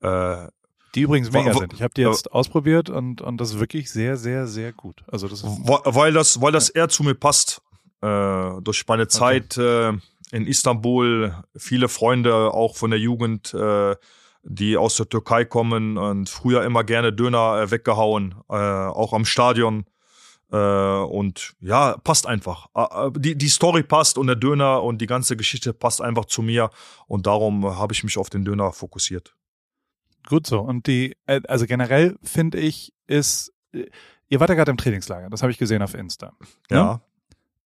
[0.00, 0.48] Äh,
[0.94, 1.74] Die übrigens mega sind.
[1.74, 5.02] Ich habe die jetzt ausprobiert und, und das ist wirklich sehr, sehr, sehr gut.
[5.06, 7.60] Also das ist Wa- weil das, weil das eher zu mir passt.
[8.04, 9.88] Äh, durch meine Zeit äh,
[10.30, 13.96] in Istanbul, viele Freunde auch von der Jugend, äh,
[14.42, 19.24] die aus der Türkei kommen und früher immer gerne Döner äh, weggehauen, äh, auch am
[19.24, 19.86] Stadion.
[20.52, 22.66] Äh, und ja, passt einfach.
[23.16, 26.68] Die, die Story passt und der Döner und die ganze Geschichte passt einfach zu mir.
[27.06, 29.34] Und darum habe ich mich auf den Döner fokussiert.
[30.28, 30.60] gut so.
[30.60, 33.50] Und die, also generell finde ich, ist,
[34.28, 36.34] ihr wart ja gerade im Trainingslager, das habe ich gesehen auf Insta.
[36.70, 37.00] Ja.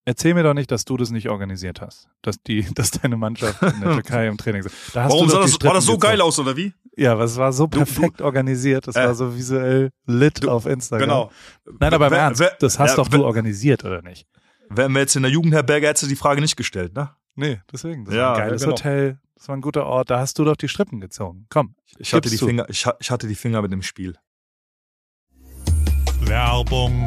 [0.05, 2.09] Erzähl mir doch nicht, dass du das nicht organisiert hast.
[2.23, 4.75] Dass die, dass deine Mannschaft in der Türkei im Training ist.
[4.95, 6.73] Da hast Warum du sah das, war das so geil aus, oder wie?
[6.97, 8.89] Ja, aber es war so perfekt du, organisiert.
[8.89, 11.09] Es äh, war so visuell lit du, auf Instagram.
[11.09, 11.31] Genau.
[11.79, 14.27] Nein, aber im wer, Ernst, das hast äh, doch du organisiert, oder nicht?
[14.71, 17.11] Wären wir jetzt in der Jugendherberge, hättest du die Frage nicht gestellt, ne?
[17.37, 18.05] Nee, deswegen.
[18.05, 18.77] Das ja, war ein geiles ja, genau.
[18.77, 19.19] Hotel.
[19.37, 20.11] Das war ein guter Ort.
[20.11, 21.47] Da hast du doch die Strippen gezogen.
[21.49, 21.77] Komm.
[21.99, 22.47] Ich hatte die du.
[22.47, 24.17] Finger, ich, ich hatte die Finger mit dem Spiel.
[26.23, 27.07] Werbung.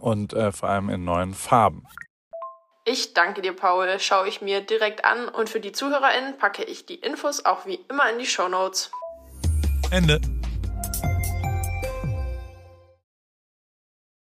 [0.00, 1.84] und äh, vor allem in neuen Farben.
[2.84, 3.98] Ich danke dir, Paul.
[3.98, 7.78] Schaue ich mir direkt an und für die ZuhörerInnen packe ich die Infos auch wie
[7.90, 8.90] immer in die Show Notes.
[9.90, 10.20] Ende.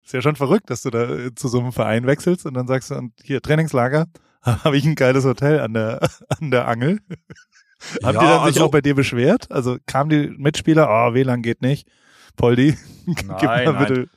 [0.03, 2.67] Ist ja schon verrückt, dass du da äh, zu so einem Verein wechselst und dann
[2.67, 4.07] sagst du, und hier Trainingslager,
[4.41, 6.99] habe ich ein geiles Hotel an der, an der Angel.
[8.03, 9.49] Haben ja, die dann sich also, auch bei dir beschwert?
[9.51, 11.87] Also kamen die Mitspieler, oh, WLAN geht nicht.
[12.35, 13.93] Poldi, gib mal bitte.
[13.93, 14.09] Nein.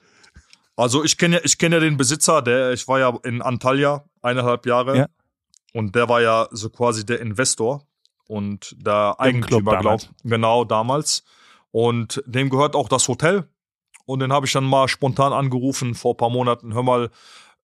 [0.77, 4.67] Also ich kenne ich kenne ja den Besitzer, der ich war ja in Antalya eineinhalb
[4.67, 5.07] Jahre ja.
[5.73, 7.87] und der war ja so quasi der Investor
[8.27, 11.25] und der Eigentümer, glaube genau damals
[11.71, 13.49] und dem gehört auch das Hotel
[14.07, 16.75] und den habe ich dann mal spontan angerufen vor paar Monaten.
[16.75, 17.11] Hör mal,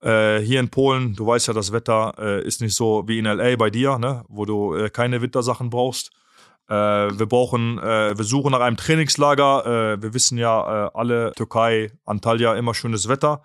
[0.00, 3.24] äh, hier in Polen, du weißt ja, das Wetter äh, ist nicht so wie in
[3.24, 6.10] LA bei dir, ne, wo du äh, keine Wintersachen brauchst.
[6.68, 9.94] Äh, wir brauchen, äh, wir suchen nach einem Trainingslager.
[9.94, 13.42] Äh, wir wissen ja äh, alle, Türkei, Antalya, immer schönes Wetter.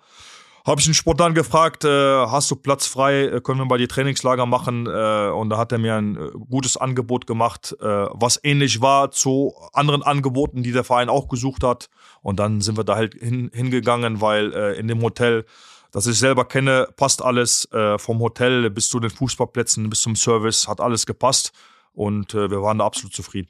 [0.66, 3.88] Habe ich ihn spontan gefragt, äh, hast du Platz frei, äh, können wir mal die
[3.88, 4.86] Trainingslager machen?
[4.86, 10.62] Und da hat er mir ein gutes Angebot gemacht, was ähnlich war zu anderen Angeboten,
[10.62, 11.90] die der Verein auch gesucht hat.
[12.22, 15.44] Und dann sind wir da halt hin, hingegangen, weil in dem Hotel,
[15.92, 20.16] das ich selber kenne, passt alles äh, vom Hotel bis zu den Fußballplätzen, bis zum
[20.16, 21.52] Service, hat alles gepasst.
[21.94, 23.48] Und äh, wir waren da absolut zufrieden.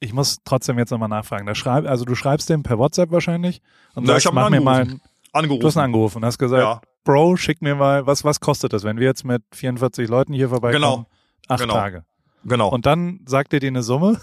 [0.00, 1.46] Ich muss trotzdem jetzt nochmal nachfragen.
[1.46, 3.62] Da schreib, also du schreibst dem per WhatsApp wahrscheinlich
[3.94, 5.00] und Na, sagst, ich mach mir mal ein,
[5.32, 5.60] angerufen.
[5.60, 6.80] Du hast angerufen und hast gesagt, ja.
[7.04, 10.48] Bro, schick mir mal, was, was kostet das, wenn wir jetzt mit 44 Leuten hier
[10.48, 10.82] vorbeikommen?
[10.82, 11.06] Genau.
[11.48, 11.74] Acht genau.
[11.74, 12.04] Tage.
[12.44, 12.68] Genau.
[12.68, 14.20] Und dann sagt er dir eine Summe?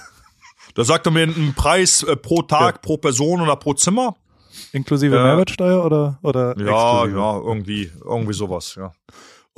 [0.76, 2.82] Da sagt er mir einen Preis äh, pro Tag, ja.
[2.82, 4.16] pro Person oder pro Zimmer.
[4.72, 7.20] Inklusive äh, Mehrwertsteuer oder, oder Ja, exklusive?
[7.20, 8.92] ja, irgendwie, irgendwie sowas, ja.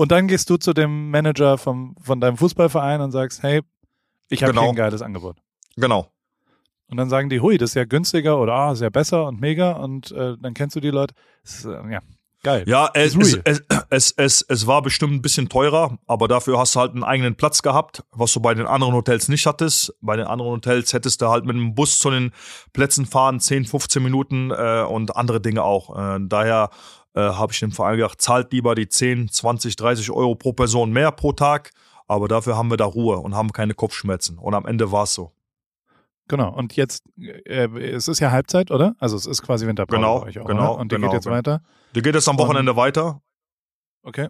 [0.02, 3.62] Und dann gehst du zu dem Manager vom, von deinem Fußballverein und sagst, hey,
[4.30, 4.70] ich habe genau.
[4.70, 5.38] ein geiles Angebot.
[5.76, 6.12] Genau.
[6.88, 9.40] Und dann sagen die, hui, das ist ja günstiger oder ah, ist ja besser und
[9.40, 11.14] mega und äh, dann kennst du die Leute.
[11.44, 12.00] Ist, äh, ja.
[12.42, 12.64] Geil.
[12.66, 13.44] Ja, es, Ist es, real.
[13.46, 13.62] es,
[13.92, 17.36] es, es, es war bestimmt ein bisschen teurer, aber dafür hast du halt einen eigenen
[17.36, 19.94] Platz gehabt, was du bei den anderen Hotels nicht hattest.
[20.02, 22.32] Bei den anderen Hotels hättest du halt mit dem Bus zu den
[22.74, 25.96] Plätzen fahren, 10, 15 Minuten äh, und andere Dinge auch.
[25.96, 26.72] Äh, daher
[27.14, 30.92] äh, habe ich dem Verein gesagt, zahlt lieber die 10, 20, 30 Euro pro Person
[30.92, 31.72] mehr pro Tag,
[32.08, 34.38] aber dafür haben wir da Ruhe und haben keine Kopfschmerzen.
[34.38, 35.32] Und am Ende war es so.
[36.28, 36.54] Genau.
[36.54, 38.96] Und jetzt, äh, es ist ja Halbzeit, oder?
[39.00, 40.80] Also es ist quasi Winterpause Genau, bei euch auch, genau, oder?
[40.80, 41.36] Und die genau, geht jetzt genau.
[41.36, 41.62] weiter.
[41.94, 43.22] Die geht jetzt am Wochenende weiter.
[44.04, 44.30] Okay.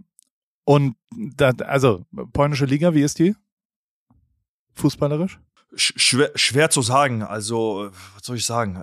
[0.63, 3.35] Und da, also polnische Liga, wie ist die?
[4.73, 5.39] Fußballerisch?
[5.75, 7.23] Sch schwer, schwer zu sagen.
[7.23, 8.77] Also, äh, was soll ich sagen?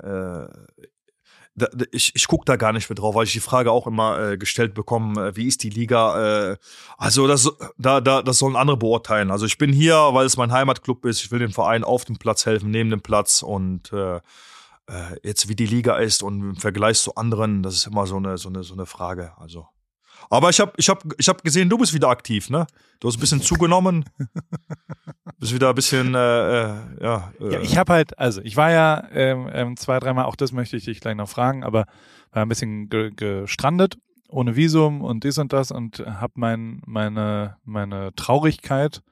[1.58, 4.18] Da, ich ich gucke da gar nicht mehr drauf, weil ich die Frage auch immer
[4.18, 6.52] äh, gestellt bekomme, äh, wie ist die Liga?
[6.52, 6.56] Äh,
[6.96, 9.30] also das, da, da, das sollen andere beurteilen.
[9.30, 11.22] Also ich bin hier, weil es mein Heimatclub ist.
[11.22, 13.42] Ich will dem Verein auf dem Platz helfen, neben dem Platz.
[13.42, 14.20] Und äh, äh,
[15.22, 18.38] jetzt wie die Liga ist und im Vergleich zu anderen, das ist immer so eine,
[18.38, 19.32] so eine, so eine Frage.
[19.38, 19.66] Also.
[20.30, 22.66] Aber ich habe ich hab, ich hab gesehen, du bist wieder aktiv, ne?
[23.00, 24.04] Du hast ein bisschen zugenommen.
[25.38, 27.32] bist wieder ein bisschen, äh, äh, ja.
[27.40, 30.52] Äh, Ja, ich habe halt, also ich war ja ähm, ähm, zwei, dreimal, auch das
[30.52, 31.86] möchte ich dich gleich noch fragen, aber
[32.32, 37.56] war ein bisschen ge gestrandet, ohne Visum und dies und das und habe mein, meine,
[37.64, 39.02] meine Traurigkeit,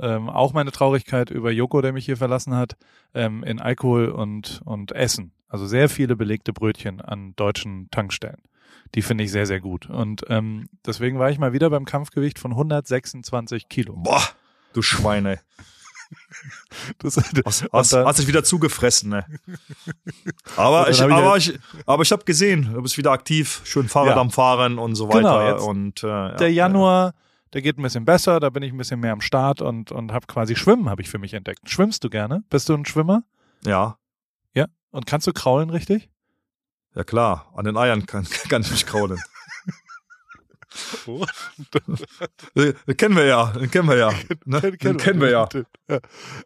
[0.00, 2.76] ähm, auch meine Traurigkeit über Joko, der mich hier verlassen hat,
[3.14, 5.32] ähm, in Alkohol und, und Essen.
[5.48, 8.40] Also sehr viele belegte Brötchen an deutschen Tankstellen.
[8.94, 9.88] Die finde ich sehr, sehr gut.
[9.88, 13.94] Und ähm, deswegen war ich mal wieder beim Kampfgewicht von 126 Kilo.
[13.96, 14.22] Boah,
[14.72, 15.40] du Schweine.
[16.98, 19.24] Das, Hast, hast, dann- hast dich wieder zugefressen, ne?
[20.56, 24.20] Aber ich, aber ich, aber ich habe gesehen, du bist wieder aktiv, schön Fahrrad Ja.
[24.20, 25.54] am Fahren und so weiter.
[25.54, 27.14] Genau, und, äh, ja, der Januar,
[27.54, 30.12] der geht ein bisschen besser, da bin ich ein bisschen mehr am Start und, und
[30.12, 31.70] habe quasi Schwimmen habe ich für mich entdeckt.
[31.70, 32.44] Schwimmst du gerne?
[32.50, 33.22] Bist du ein Schwimmer?
[33.64, 33.96] Ja,
[34.54, 34.66] Ja.
[34.90, 36.10] Und kannst du kraulen richtig?
[36.94, 39.18] Ja klar, an den Eiern kann, kann ich mich kraulen.
[41.06, 41.24] Oh.
[42.56, 44.10] Den den kennen wir ja, den kennen wir ja.
[44.46, 44.60] Ne?
[44.60, 45.48] Den kennen wir ja.
[45.88, 45.98] ja.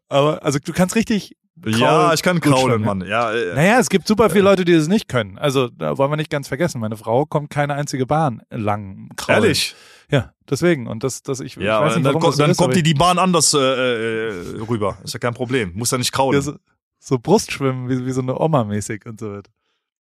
[0.09, 1.37] Aber also du kannst richtig.
[1.64, 2.87] Ja, ich kann kraulen, ja.
[2.87, 3.00] Mann.
[3.06, 5.38] Ja, äh, Naja, es gibt super viele Leute, die das nicht können.
[5.38, 6.80] Also da wollen wir nicht ganz vergessen.
[6.82, 9.42] Meine Frau kommt keine einzige Bahn lang kraulen.
[9.44, 9.74] ehrlich.
[10.11, 10.87] Ja, deswegen.
[10.87, 12.76] Und das, das ich, Ja, ich weiß nicht, dann, warum kommt- das dann ist, kommt
[12.76, 14.98] die die Bahn anders äh, äh, rüber.
[15.02, 15.72] Ist ja kein Problem.
[15.74, 16.42] Muss ja nicht Ja, kraulen.
[16.42, 16.56] so,
[16.98, 19.50] so Brustschwimmen, wie, wie so eine Oma mäßig und so weiter.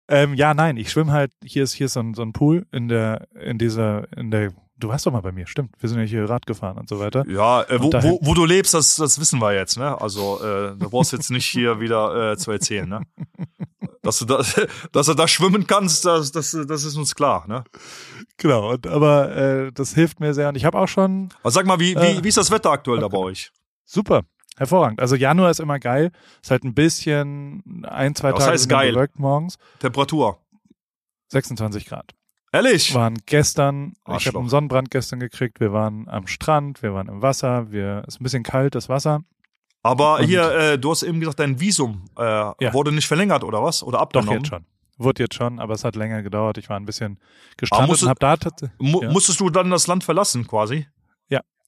[0.09, 2.65] Ähm, ja, nein, ich schwimme halt, hier ist, hier ist so ein, so ein Pool
[2.71, 5.99] in der, in dieser, in der, du warst doch mal bei mir, stimmt, wir sind
[5.99, 7.23] ja hier Rad gefahren und so weiter.
[7.27, 10.01] Ja, äh, wo, wo, wo du lebst, das, das wissen wir jetzt, ne?
[10.01, 13.01] Also, äh, du brauchst jetzt nicht hier wieder äh, zu erzählen, ne?
[14.01, 14.41] Dass du, da,
[14.91, 17.63] dass du da schwimmen kannst, das, das, das ist uns klar, ne?
[18.37, 21.65] Genau, und, aber äh, das hilft mir sehr und ich habe auch schon, Aber sag
[21.67, 23.51] mal, wie, Äh, wie, wie ist das Wetter aktuell da bei euch?
[23.85, 24.21] super,
[24.59, 25.01] hervorragend.
[25.01, 26.11] Also Januar ist immer geil,
[26.43, 28.91] ist halt ein bisschen, ein, zwei Was Tage heißt geil?
[28.93, 30.37] bewölkt morgens, Temperatur.
[31.29, 32.13] 26 Grad.
[32.51, 32.93] Ehrlich?
[32.95, 34.33] waren gestern, ich Arschloch.
[34.33, 38.19] habe einen Sonnenbrand gestern gekriegt, wir waren am Strand, wir waren im Wasser, wir, ist
[38.19, 39.23] ein bisschen kalt, das Wasser.
[39.83, 42.21] Aber Und- hier, äh, du hast eben gesagt, dein Visum äh,
[42.73, 43.83] wurde nicht verlängert, oder was?
[43.83, 44.39] Oder Doch, abgenommen?
[44.39, 44.65] jetzt schon.
[44.97, 46.57] Wurde jetzt schon, aber es hat länger gedauert.
[46.57, 47.19] Ich war ein bisschen
[47.55, 48.35] gestrandet musst und hab da
[48.81, 49.09] Ja.
[49.11, 50.87] Musstest du dann das Land verlassen, quasi?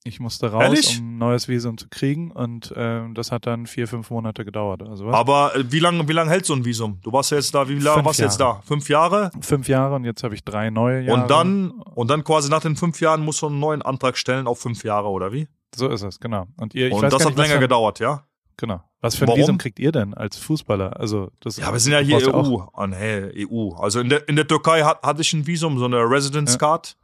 [0.04, 0.98] Ich musste raus, Ehrlich?
[0.98, 4.82] um ein neues Visum zu kriegen und ähm, das hat dann vier, fünf Monate gedauert.
[4.82, 5.14] Also was?
[5.14, 6.98] Aber äh, wie lange wie lang hält so ein Visum?
[7.02, 8.60] Du warst ja jetzt da, wie lange warst du jetzt da?
[8.64, 9.30] Fünf Jahre?
[9.40, 11.22] Fünf Jahre und jetzt habe ich drei neue Jahre.
[11.22, 14.46] Und dann, und dann quasi nach den fünf Jahren musst du einen neuen Antrag stellen
[14.46, 15.48] auf fünf Jahre, oder wie?
[15.74, 16.46] So ist es, genau.
[16.56, 18.24] Und ihr, ich und weiß das hat nicht, was länger für, gedauert, ja?
[18.56, 18.82] Genau.
[19.00, 19.40] Was für ein Warum?
[19.40, 20.98] Visum kriegt ihr denn als Fußballer?
[20.98, 22.58] Also das Ja, wir sind ja hier EU.
[22.74, 23.74] Ah, nee, EU.
[23.76, 26.58] Also in der, in der Türkei hat, hatte ich ein Visum, so eine Residence.
[26.58, 26.88] Card.
[26.88, 26.94] Ja.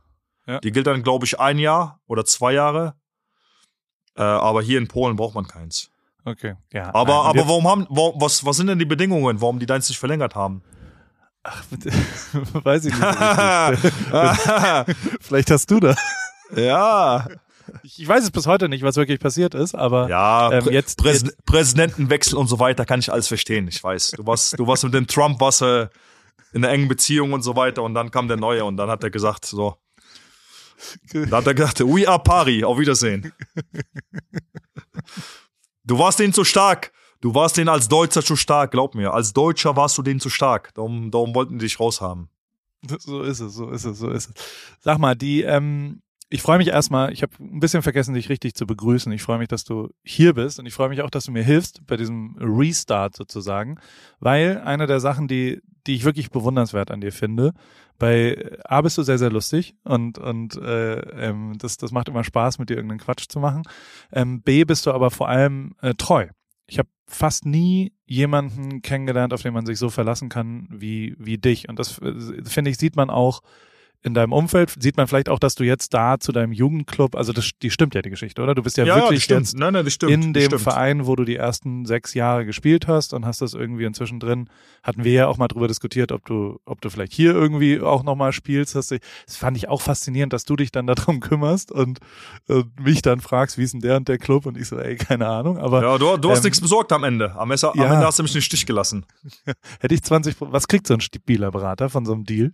[0.65, 2.95] Die gilt dann, glaube ich, ein Jahr oder zwei Jahre.
[4.17, 5.91] Äh, aber hier in Polen braucht man keins.
[6.25, 6.93] Okay, ja.
[6.95, 9.89] Aber, und aber warum haben, warum, was, was sind denn die Bedingungen, warum die deins
[9.89, 10.63] nicht verlängert haben?
[12.53, 13.05] weiß ich nicht.
[15.21, 15.95] Vielleicht hast du da.
[16.55, 17.27] ja.
[17.83, 21.23] Ich weiß es bis heute nicht, was wirklich passiert ist, aber Ja, Ähm, jetzt- Präs
[21.23, 23.69] jetzt- Präsidentenwechsel und so weiter kann ich alles verstehen.
[23.69, 24.13] Ich weiß.
[24.13, 25.83] Du warst, du warst mit dem Trump, warst äh,
[26.55, 29.05] in einer engen Beziehung und so weiter und dann kam der Neue und dann hat
[29.05, 29.77] er gesagt, so.
[31.13, 33.33] Dann hat er gesagt, we are pari, auf Wiedersehen.
[35.85, 36.93] Du warst denen zu stark.
[37.21, 39.13] Du warst denen als Deutscher zu stark, glaub mir.
[39.13, 40.73] Als Deutscher warst du denen zu stark.
[40.75, 42.29] Darum, darum wollten die dich raushaben.
[42.99, 44.35] so ist es, so ist es, so ist es.
[44.81, 48.55] Sag mal, die, ähm, ich freue mich erstmal, ich habe ein bisschen vergessen, dich richtig
[48.55, 49.11] zu begrüßen.
[49.13, 51.43] Ich freue mich, dass du hier bist und ich freue mich auch, dass du mir
[51.43, 53.81] hilfst bei diesem Restart sozusagen,
[54.21, 57.55] weil eine der Sachen, die, die ich wirklich bewundernswert an dir finde,
[57.99, 62.23] bei A bist du sehr, sehr lustig und, und äh, ähm, das, das macht immer
[62.23, 63.63] Spaß, mit dir irgendeinen Quatsch zu machen.
[64.13, 66.29] Ähm, B bist du aber vor allem äh, treu.
[66.67, 71.39] Ich habe fast nie jemanden kennengelernt, auf den man sich so verlassen kann wie, wie
[71.39, 71.69] dich.
[71.69, 73.41] Und das äh, finde ich, sieht man auch
[74.03, 77.33] in deinem Umfeld sieht man vielleicht auch, dass du jetzt da zu deinem Jugendclub, also
[77.33, 78.55] das, die stimmt ja die Geschichte, oder?
[78.55, 79.41] Du bist ja, Ja, ja, wirklich stimmt.
[79.41, 80.13] jetzt Nein, nein, stimmt.
[80.13, 80.63] in dem stimmt.
[80.63, 84.49] Verein, wo du die ersten sechs Jahre gespielt hast und hast das irgendwie inzwischen drin.
[84.85, 88.05] Hatten wir ja auch mal drüber diskutiert, ob du, ob du vielleicht hier irgendwie auch
[88.05, 88.77] nochmal spielst.
[88.77, 88.93] Das
[89.27, 91.99] fand ich auch faszinierend, dass du dich dann darum kümmerst und,
[92.47, 94.47] und mich dann fragst, wie ist denn der und der Club?
[94.47, 95.59] Und ich so, ey, keine Ahnung.
[95.59, 97.35] Aber Ja, du, du hast Ähm, nichts besorgt am Ende.
[97.35, 97.93] Am, Messer, am ja.
[97.95, 99.07] Ende hast du mich in den Stich gelassen.
[99.81, 102.53] hätte ich 20, was kriegt so ein Spielerberater von so einem Deal?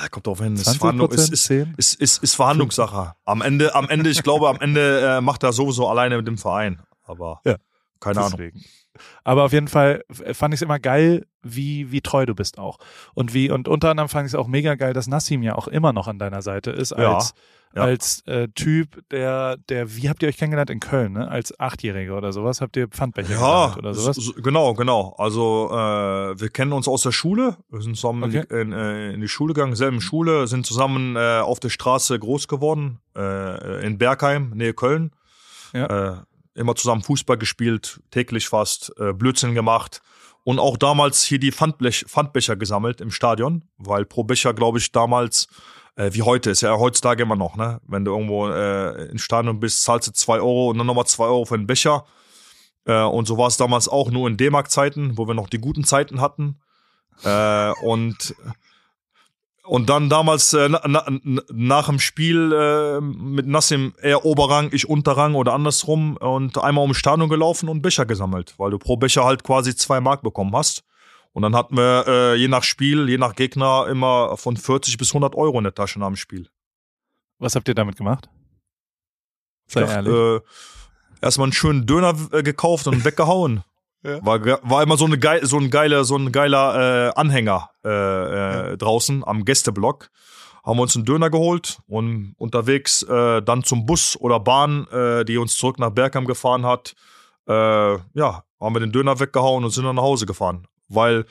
[0.00, 0.54] Ja, kommt drauf hin.
[0.54, 1.74] Ist, 20 Verhandlung, ist, ist, 10?
[1.76, 3.14] ist, ist, ist Verhandlungssache.
[3.24, 6.38] Am Ende, am Ende, ich glaube, am Ende äh, macht er sowieso alleine mit dem
[6.38, 6.80] Verein.
[7.04, 7.56] Aber Ja.
[8.00, 8.32] Keine Ahnung.
[8.38, 8.62] Deswegen.
[9.22, 12.78] Aber auf jeden Fall fand ich es immer geil, wie, wie treu du bist auch.
[13.14, 15.68] Und wie, und unter anderem fand ich es auch mega geil, dass Nassim ja auch
[15.68, 17.32] immer noch an deiner Seite ist, Ja, als,
[17.76, 17.82] ja.
[17.82, 21.28] als äh, Typ, der, der, wie habt ihr euch kennengelernt in Köln, ne?
[21.30, 24.16] Als Achtjähriger oder sowas, habt ihr Pfandbecher Ja, oder sowas?
[24.16, 25.14] so- genau, genau.
[25.16, 27.56] Also äh, wir kennen uns aus der Schule.
[27.70, 28.46] Wir sind zusammen in, Okay.
[28.50, 32.18] die, in, äh, in die Schule gegangen, selben Schule, sind zusammen äh, auf der Straße
[32.18, 35.12] groß geworden, äh, in Bergheim, Nähe Köln.
[35.72, 36.24] Ja.
[36.58, 40.02] Immer zusammen Fußball gespielt, täglich fast, äh, Blödsinn gemacht.
[40.44, 44.92] Und auch damals hier die Pfandblech, Pfandbecher gesammelt im Stadion, weil pro Becher, glaube ich,
[44.92, 45.48] damals,
[45.96, 47.80] äh, wie heute, ist ja heutzutage immer noch, ne?
[47.86, 51.26] Wenn du irgendwo äh, im Stadion bist, zahlst du zwei Euro und dann nochmal zwei
[51.26, 52.06] Euro für den Becher.
[52.86, 55.84] Äh, und so war es damals auch nur in D-Mark-Zeiten, wo wir noch die guten
[55.84, 56.58] Zeiten hatten.
[57.24, 58.34] Äh, und
[59.68, 61.06] und dann damals äh, na, na,
[61.52, 66.94] nach dem Spiel äh, mit Nassim eher Oberrang, ich Unterrang oder andersrum und einmal um
[66.94, 70.84] Stadion gelaufen und Becher gesammelt, weil du pro Becher halt quasi zwei Mark bekommen hast.
[71.32, 75.10] Und dann hatten wir äh, je nach Spiel, je nach Gegner immer von 40 bis
[75.10, 76.48] 100 Euro in der Tasche nach dem Spiel.
[77.38, 78.28] Was habt ihr damit gemacht?
[79.66, 80.12] Sei Ja, ehrlich.
[80.12, 80.40] Äh,
[81.20, 83.62] erstmal einen schönen Döner äh, gekauft und weggehauen.
[84.02, 84.24] Ja.
[84.24, 88.72] War, war immer so eine geil, so ein geiler, so ein geiler äh, Anhänger äh,
[88.72, 90.10] äh, draußen am Gästeblock.
[90.64, 95.24] Haben wir uns einen Döner geholt und unterwegs äh, dann zum Bus oder Bahn, äh,
[95.24, 96.94] die uns zurück nach Bergheim gefahren hat.
[97.48, 100.66] Äh, ja, haben wir den Döner weggehauen und sind dann nach Hause gefahren.
[100.88, 101.26] Weil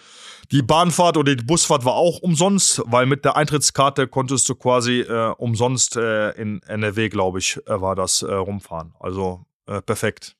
[0.51, 5.01] die Bahnfahrt oder die Busfahrt war auch umsonst, weil mit der Eintrittskarte konntest du quasi
[5.01, 8.93] äh, umsonst äh, in NRW, glaube ich, äh, war das äh, rumfahren.
[8.99, 10.35] Also äh, perfekt.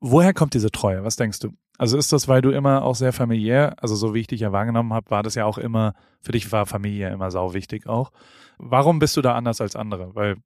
[0.00, 1.04] Woher kommt diese Treue?
[1.04, 1.52] Was denkst du?
[1.76, 4.52] Also ist das, weil du immer auch sehr familiär, also so wie ich dich ja
[4.52, 8.12] wahrgenommen habe, war das ja auch immer, für dich war Familie immer sau wichtig auch.
[8.58, 10.14] Warum bist du da anders als andere?
[10.14, 10.36] Weil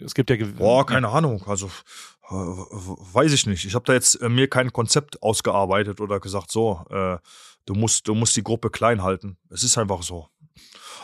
[0.00, 1.42] es gibt ja Boah, keine Ahnung.
[1.46, 1.66] Also
[2.30, 3.64] äh, weiß ich nicht.
[3.64, 7.18] Ich habe da jetzt äh, mir kein Konzept ausgearbeitet oder gesagt, so, äh,
[7.66, 9.36] du musst, du musst die Gruppe klein halten.
[9.50, 10.28] Es ist einfach so.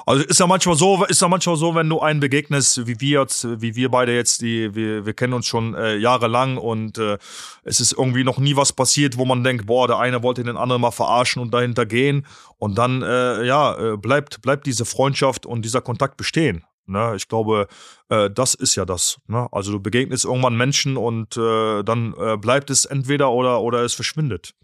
[0.07, 3.21] Also ist ja manchmal so, ist ja manchmal so, wenn du einen begegnest, wie wir
[3.21, 7.17] jetzt, wie wir beide jetzt, die, wir, wir kennen uns schon äh, jahrelang und äh,
[7.63, 10.59] es ist irgendwie noch nie was passiert, wo man denkt, boah, der eine wollte den
[10.59, 12.27] anderen mal verarschen und dahinter gehen
[12.59, 16.65] und dann, äh, ja, äh, bleibt, bleibt diese Freundschaft und dieser Kontakt bestehen.
[16.87, 17.15] Ne?
[17.17, 17.67] Ich glaube,
[18.11, 19.19] äh, das ist ja das.
[19.27, 19.49] Ne?
[19.53, 23.95] Also du begegnest irgendwann Menschen und äh, dann äh, bleibt es entweder oder, oder es
[23.95, 24.55] verschwindet.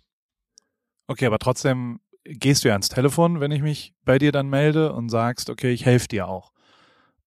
[1.07, 4.93] Okay, aber trotzdem gehst du ja ans Telefon, wenn ich mich bei dir dann melde
[4.93, 6.53] und sagst, okay, ich helfe dir auch.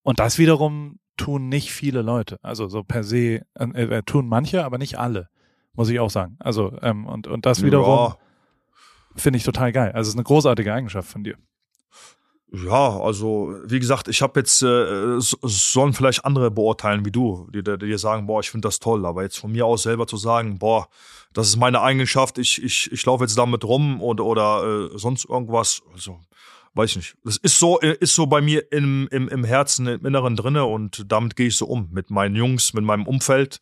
[0.02, 2.40] Und das wiederum tun nicht viele Leute.
[2.42, 5.30] Also so per se äh, äh, tun manche, aber nicht alle,
[5.74, 6.38] muss ich auch sagen.
[6.40, 8.14] Also ähm, und und das wiederum
[9.16, 9.92] finde ich total geil.
[9.92, 11.38] Also es ist eine großartige Eigenschaft von dir.
[12.56, 17.48] Ja, also wie gesagt, ich habe jetzt, äh, so- sollen vielleicht andere beurteilen wie du,
[17.52, 20.18] die, dir sagen, boah, ich finde das toll, aber jetzt von mir aus selber zu
[20.18, 20.88] sagen, boah,
[21.34, 25.26] das ist meine Eigenschaft, ich, ich, ich laufe jetzt damit rum oder, oder äh, sonst
[25.26, 26.20] irgendwas, also
[26.76, 27.16] weiß ich nicht.
[27.24, 30.66] Das ist so, äh, ist so bei mir im, im, im Herzen, im Inneren drinne
[30.66, 33.62] und damit gehe ich so um, mit meinen Jungs, mit meinem Umfeld.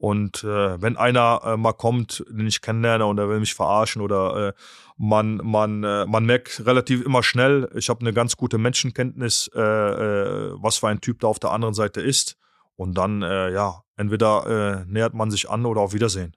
[0.00, 4.00] Und äh, wenn einer äh, mal kommt, den ich kennenlerne und er will mich verarschen
[4.00, 4.52] oder äh,
[4.96, 9.60] man, man, äh, man merkt relativ immer schnell, ich habe eine ganz gute Menschenkenntnis, äh,
[9.60, 12.38] äh, was für ein Typ da auf der anderen Seite ist.
[12.76, 16.34] Und dann, äh, ja, entweder äh, nähert man sich an oder auf Wiedersehen.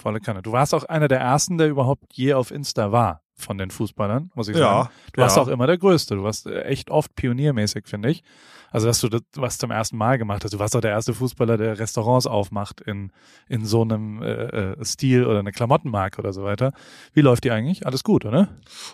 [0.00, 0.42] Volle Kanne.
[0.42, 4.30] Du warst auch einer der ersten, der überhaupt je auf Insta war von den Fußballern,
[4.34, 4.88] muss ich Ja, sagen.
[5.12, 5.42] Du warst ja.
[5.42, 6.16] auch immer der Größte.
[6.16, 8.22] Du warst äh, echt oft pioniermäßig, finde ich.
[8.70, 10.52] Also, dass du das was zum ersten Mal gemacht hast.
[10.52, 13.12] Du warst auch der erste Fußballer, der Restaurants aufmacht in,
[13.48, 16.72] in so einem äh, äh, Stil oder eine Klamottenmarke oder so weiter.
[17.12, 17.86] Wie läuft die eigentlich?
[17.86, 18.48] Alles gut, oder?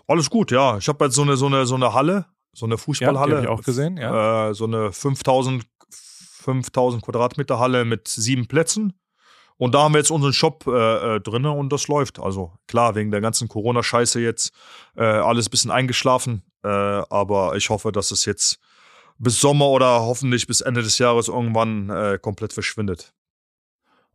[0.06, 0.78] Alles gut, ja.
[0.78, 3.34] Ich habe jetzt so eine, so eine, so eine Halle, so eine Fußballhalle.
[3.34, 4.50] Ja, die hab ich auch gesehen, ja.
[4.50, 8.92] Äh, so eine 5000, 5000 Quadratmeter Halle mit sieben Plätzen.
[9.56, 12.18] Und da haben wir jetzt unseren Shop äh, äh, drinne und das läuft.
[12.18, 14.52] Also klar, wegen der ganzen Corona-Scheiße jetzt
[14.96, 16.42] äh, alles ein bisschen eingeschlafen.
[16.64, 18.58] Äh, aber ich hoffe, dass es jetzt
[19.18, 23.12] bis Sommer oder hoffentlich bis Ende des Jahres irgendwann äh, komplett verschwindet.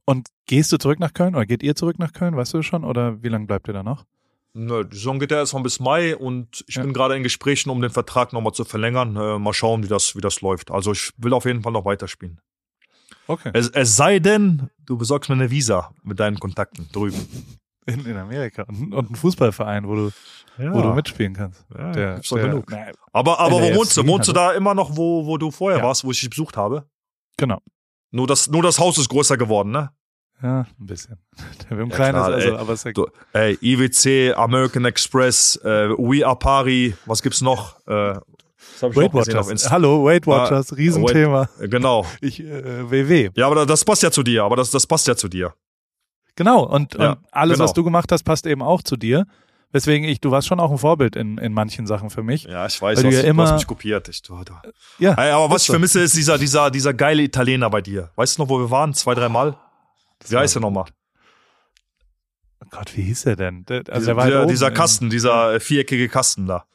[0.06, 2.36] Und gehst du zurück nach Köln oder geht ihr zurück nach Köln?
[2.36, 2.84] Weißt du schon?
[2.84, 4.06] Oder wie lange bleibt ihr da noch?
[4.54, 6.82] Nö, die Saison geht ja erstmal bis Mai und ich Ja.
[6.82, 9.16] bin gerade in Gesprächen, um den Vertrag nochmal zu verlängern.
[9.16, 10.72] Äh, mal schauen, wie das, wie das läuft.
[10.72, 12.42] Also ich will auf jeden Fall noch weiterspielen.
[13.30, 13.52] Okay.
[13.54, 17.28] Es, es sei denn, du besorgst mir eine Visa mit deinen Kontakten drüben.
[17.86, 18.64] In, in Amerika.
[18.64, 20.12] Und, und ein Fußballverein, wo du,
[20.58, 20.74] Ja.
[20.74, 21.64] wo du mitspielen kannst.
[21.78, 22.66] Ja, Der, gibt's doch der, genug.
[22.72, 24.06] Na, Aber, aber wo wohnst du?
[24.08, 25.86] Wohnst du da immer noch, wo, wo du vorher Ja.
[25.86, 26.90] warst, wo ich dich besucht habe?
[27.38, 27.60] genau.
[28.12, 29.92] Nur das, nur das Haus ist größer geworden, ne?
[30.42, 31.20] Ja, ein bisschen.
[31.70, 32.56] Wir haben Ja, kleines, klar, also, ey.
[32.58, 37.76] aber es ist Du, ey, IWC, American Express, äh, We Are Pari, was gibt's noch?
[37.86, 38.20] Äh,
[38.80, 39.70] das hab ich Weight Watchers.
[39.72, 41.50] Hallo, Weight Watchers, Riesenthema.
[41.60, 42.06] Äh, Genau.
[42.22, 43.30] Ich, äh, WW.
[43.36, 45.54] Ja, aber das passt ja zu dir, aber das, das passt ja zu dir.
[46.36, 46.64] Genau.
[46.64, 47.66] Und, Ja, und alles, genau.
[47.66, 49.26] was du gemacht hast, passt eben auch zu dir.
[49.72, 52.46] Weswegen ich, du warst schon auch ein Vorbild in, in manchen Sachen für mich.
[52.46, 54.08] Ja, ich weiß, Weil du, ja immer- du hast mich kopiert.
[54.10, 54.54] Ich, du, du.
[54.98, 55.14] Ja.
[55.14, 55.74] Ey, aber was ich so.
[55.74, 58.10] vermisse, ist dieser, dieser, dieser geile Italiener bei dir.
[58.16, 58.94] Weißt du noch, wo wir waren?
[58.96, 59.58] Zwei, dreimal?
[60.28, 60.86] Wie heißt der nochmal?
[62.62, 63.66] Oh Gott, wie hieß der denn?
[63.70, 66.66] Also Dieser, der war halt dieser, dieser Kasten, dieser viereckige Kasten da.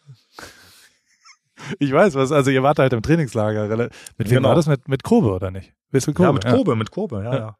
[1.79, 3.67] Ich weiß was, also ihr wart halt im Trainingslager.
[3.69, 4.49] Mit wem Genau.
[4.49, 4.67] war das?
[4.67, 5.73] Mit, mit Kobe oder nicht?
[5.93, 6.23] Du Kobe?
[6.25, 7.39] Ja, mit Kobe, mit Kobe, ja, Ja.
[7.39, 7.57] ja.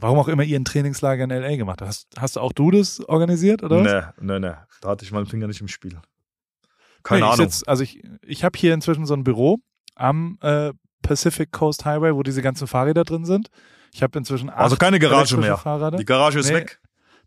[0.00, 1.56] Warum auch immer ihr ein Trainingslager in L.A.
[1.56, 1.88] gemacht habt.
[1.88, 4.14] Hast, hast auch du das organisiert oder was?
[4.20, 4.54] Nee, nee, nee.
[4.80, 5.98] Da hatte ich meinen Finger nicht im Spiel.
[7.02, 7.50] Keine Nee, ich Ahnung.
[7.50, 9.58] Sitz, also ich, ich habe hier inzwischen so ein Büro
[9.96, 13.48] am äh, Pacific Coast Highway, wo diese ganzen Fahrräder drin sind.
[13.92, 15.56] Ich habe inzwischen acht Also keine Garage mehr.
[15.56, 15.96] Fahrräder.
[15.96, 16.80] Die Garage ist Nee, weg.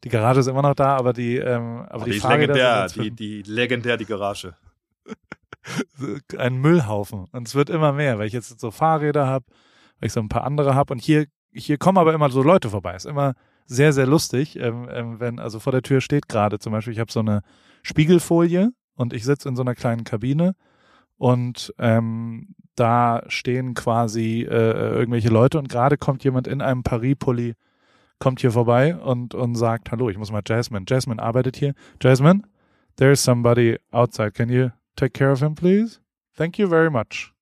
[0.06, 2.88] Die Garage ist immer noch da, aber die, ähm, aber Aber die, die Fahrräder legendär,
[2.96, 4.56] die, die legendär, die Garage.
[6.38, 7.26] ein Müllhaufen.
[7.32, 9.46] Und es wird immer mehr, weil ich jetzt so Fahrräder habe,
[10.00, 10.94] weil ich so ein paar andere habe.
[10.94, 12.96] Und hier, hier kommen aber immer so Leute vorbei.
[12.96, 13.34] Ist immer
[13.72, 17.00] sehr, sehr lustig, ähm, ähm, wenn, also vor der Tür steht gerade zum Beispiel, ich
[17.00, 17.42] habe so eine
[17.84, 20.56] Spiegelfolie und ich sitze in so einer kleinen Kabine
[21.16, 27.54] und ähm, da stehen quasi äh, irgendwelche Leute und gerade kommt jemand in einem Paris-Pulli,
[28.20, 30.86] kommt hier vorbei und, und sagt, hallo, ich muss mal Jasmine.
[30.88, 31.74] Jasmine arbeitet hier.
[32.02, 32.42] Jasmine,
[32.98, 34.32] there is somebody outside.
[34.34, 34.70] Can you
[35.02, 36.00] take care of him, please?
[36.38, 37.34] Thank you very much.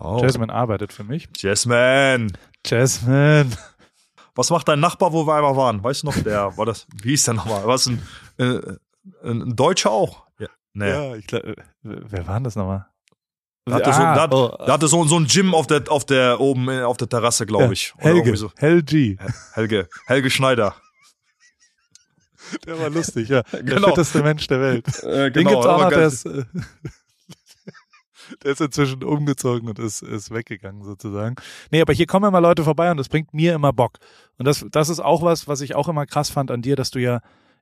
[0.00, 0.20] Oh.
[0.20, 1.28] Jasmine arbeitet für mich.
[1.36, 2.32] Jasmine.
[2.66, 3.50] Jasmine.
[4.34, 5.82] Was macht dein Nachbar, wo wir einmal waren?
[5.82, 7.64] Weißt du noch, der, war das, wie hieß der nochmal?
[7.66, 8.02] War es ein,
[8.38, 8.58] äh,
[9.22, 10.26] ein, Deutscher auch?
[10.38, 10.48] Ja.
[10.72, 10.88] Nee.
[10.88, 12.86] Ja, ich glaube, wer war denn das nochmal?
[13.66, 15.84] Der hatte, so, Ah, der, hat, oh, der hatte so, so ein Gym auf der,
[15.88, 17.94] auf der, oben äh, auf der Terrasse, glaube ich.
[17.96, 18.50] Oder Helge, So.
[18.56, 19.16] Helgi.
[19.52, 19.88] Helge.
[20.06, 20.74] Helge Schneider.
[22.66, 23.42] Der war lustig, ja.
[23.52, 23.88] Der Genau.
[23.88, 25.02] fitteste Mensch der Welt.
[25.02, 26.44] Äh, Den gibt's auch noch, der ist, äh,
[28.42, 31.36] der ist inzwischen umgezogen und ist, ist weggegangen sozusagen.
[31.70, 33.98] Nee, aber hier kommen immer Leute vorbei und das bringt mir immer Bock.
[34.38, 36.90] Und das, das ist auch was, was ich auch immer krass fand an dir, dass
[36.90, 37.20] du ja,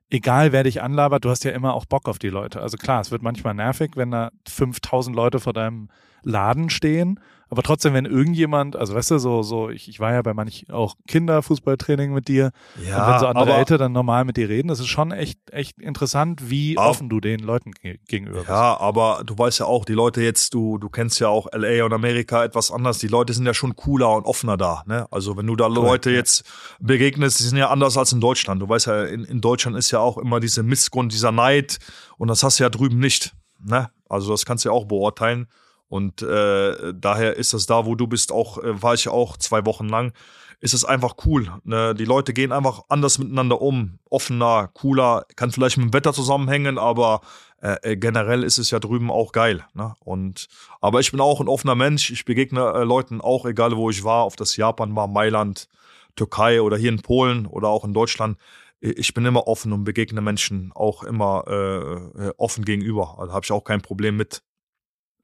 [0.09, 2.61] egal wer dich anlabert, du hast ja immer auch Bock auf die Leute.
[2.61, 5.89] Also klar, es wird manchmal nervig, wenn da 5000 Leute vor deinem
[6.23, 7.19] Laden stehen.
[7.53, 10.65] Aber trotzdem, wenn irgendjemand, also weißt du, so, so, ich, ich war ja bei manch
[10.71, 12.51] auch Kinderfußballtraining mit dir.
[12.83, 15.37] ja, und wenn so andere Eltern dann normal mit dir reden, das ist schon echt,
[15.51, 18.49] echt interessant, wie Auf- offen du den Leuten ge gegenüber bist.
[18.49, 21.85] Ja, aber du weißt ja auch, die Leute jetzt, du, du kennst ja auch LA
[21.85, 22.97] und Amerika etwas anders.
[22.97, 24.81] Die Leute sind ja schon cooler und offener da.
[24.87, 25.05] Ne?
[25.11, 26.15] Also wenn du da Leute ja.
[26.15, 26.43] jetzt
[26.79, 28.63] begegnest, die sind ja anders als in Deutschland.
[28.63, 31.77] Du weißt ja, in, in Deutschland ist ja auch immer diese Missgrund, dieser Neid
[32.17, 33.35] und das hast du ja drüben nicht.
[33.63, 33.91] Ne?
[34.09, 35.45] Also das kannst du ja auch beurteilen.
[35.93, 39.63] Und äh, daher ist das da, wo du bist, auch, äh, war ich auch zwei
[39.67, 40.11] Wochen lang,
[40.59, 41.51] ist es einfach cool.
[41.65, 41.93] Ne?
[41.93, 46.79] Die Leute gehen einfach anders miteinander um, offener, cooler, kann vielleicht mit dem Wetter zusammenhängen,
[46.79, 47.21] aber
[47.61, 49.67] äh, äh, generell ist es ja drüben auch geil.
[49.75, 49.93] Ne?
[49.99, 50.47] Und
[50.81, 52.09] aber ich bin auch ein offener Mensch.
[52.09, 55.67] Ich begegne äh, Leuten auch, egal wo ich war, ob das Japan war, Mailand,
[56.15, 58.39] Türkei oder hier in Polen oder auch in Deutschland.
[58.81, 63.19] Ich bin immer offen und begegne Menschen auch immer äh, äh, offen gegenüber.
[63.19, 64.41] Also habe ich auch kein Problem mit.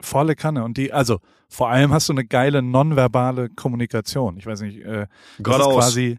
[0.02, 0.64] Volle Kanne.
[0.64, 1.20] Und die, also
[1.50, 4.38] vor allem hast du eine geile nonverbale Kommunikation.
[4.38, 5.08] Ich weiß nicht, äh,
[5.40, 6.18] das ist quasi,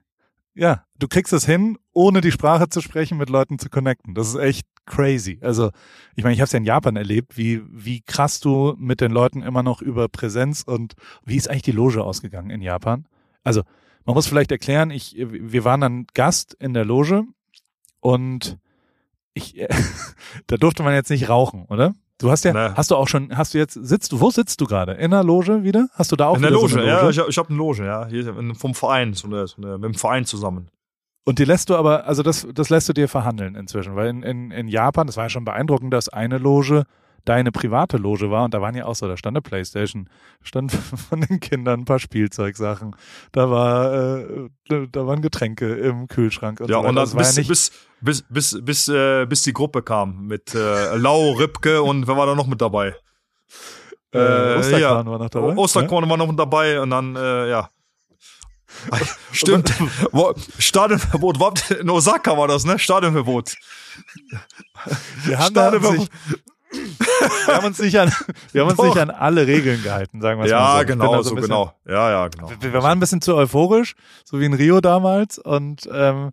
[0.54, 4.14] ja, du kriegst es hin, ohne die Sprache zu sprechen, mit Leuten zu connecten.
[4.14, 5.38] Das ist echt crazy.
[5.42, 5.70] Also,
[6.16, 9.12] ich meine, ich habe es ja in Japan erlebt, wie, wie krass du mit den
[9.12, 13.06] Leuten immer noch über Präsenz und wie ist eigentlich die Loge ausgegangen in Japan?
[13.44, 13.62] Also,
[14.04, 17.24] man muss vielleicht erklären, ich, wir waren dann Gast in der Loge
[18.00, 18.58] und
[19.34, 19.64] ich,
[20.48, 21.94] da durfte man jetzt nicht rauchen, oder?
[22.20, 22.74] Du hast ja, Nee.
[22.76, 24.92] hast du auch schon, hast du jetzt, sitzt du, wo sitzt du gerade?
[24.92, 25.88] In der Loge wieder?
[25.94, 27.56] Hast du da auch in der Loge, so eine ja, ich, hab- ich habe eine
[27.58, 30.68] Loge, ja, hier vom Verein, so eine, so eine, mit dem Verein zusammen.
[31.24, 34.22] Und die lässt du aber, also das, das lässt du dir verhandeln inzwischen, weil in,
[34.22, 36.84] in, in Japan, das war ja schon beeindruckend, dass eine Loge
[37.24, 40.08] deine private Loge war und da waren ja auch so, da stand eine Playstation,
[40.42, 40.72] stand
[41.08, 42.96] von den Kindern ein paar Spielzeugsachen,
[43.32, 44.48] da war, äh,
[44.90, 47.72] da waren Getränke im Kühlschrank und Ja, so und dann das war ja bis, bis,
[48.00, 52.26] bis, bis, bis, äh, bis die Gruppe kam mit äh, Lau, Ripke und wer war
[52.26, 52.94] da noch mit dabei?
[54.14, 55.06] äh, äh, Osterkorn ja.
[55.06, 55.56] war noch dabei.
[55.56, 57.70] Osterkorn war noch mit dabei und dann, äh, ja.
[59.32, 59.72] Stimmt.
[60.58, 62.78] Stadionverbot, in Osaka war das, ne?
[62.78, 63.56] Stadionverbot.
[65.24, 66.08] Wir haben, da sich,
[66.70, 68.12] wir haben uns nicht an,
[68.52, 70.86] wir haben uns nicht an alle Regeln gehalten, sagen wir es ja, mal so.
[70.86, 71.74] genau, so, genau.
[71.86, 72.50] Ja, ja, genau.
[72.60, 73.94] Wir, wir, waren ein bisschen zu euphorisch,
[74.24, 76.30] so wie in Rio damals und ähm,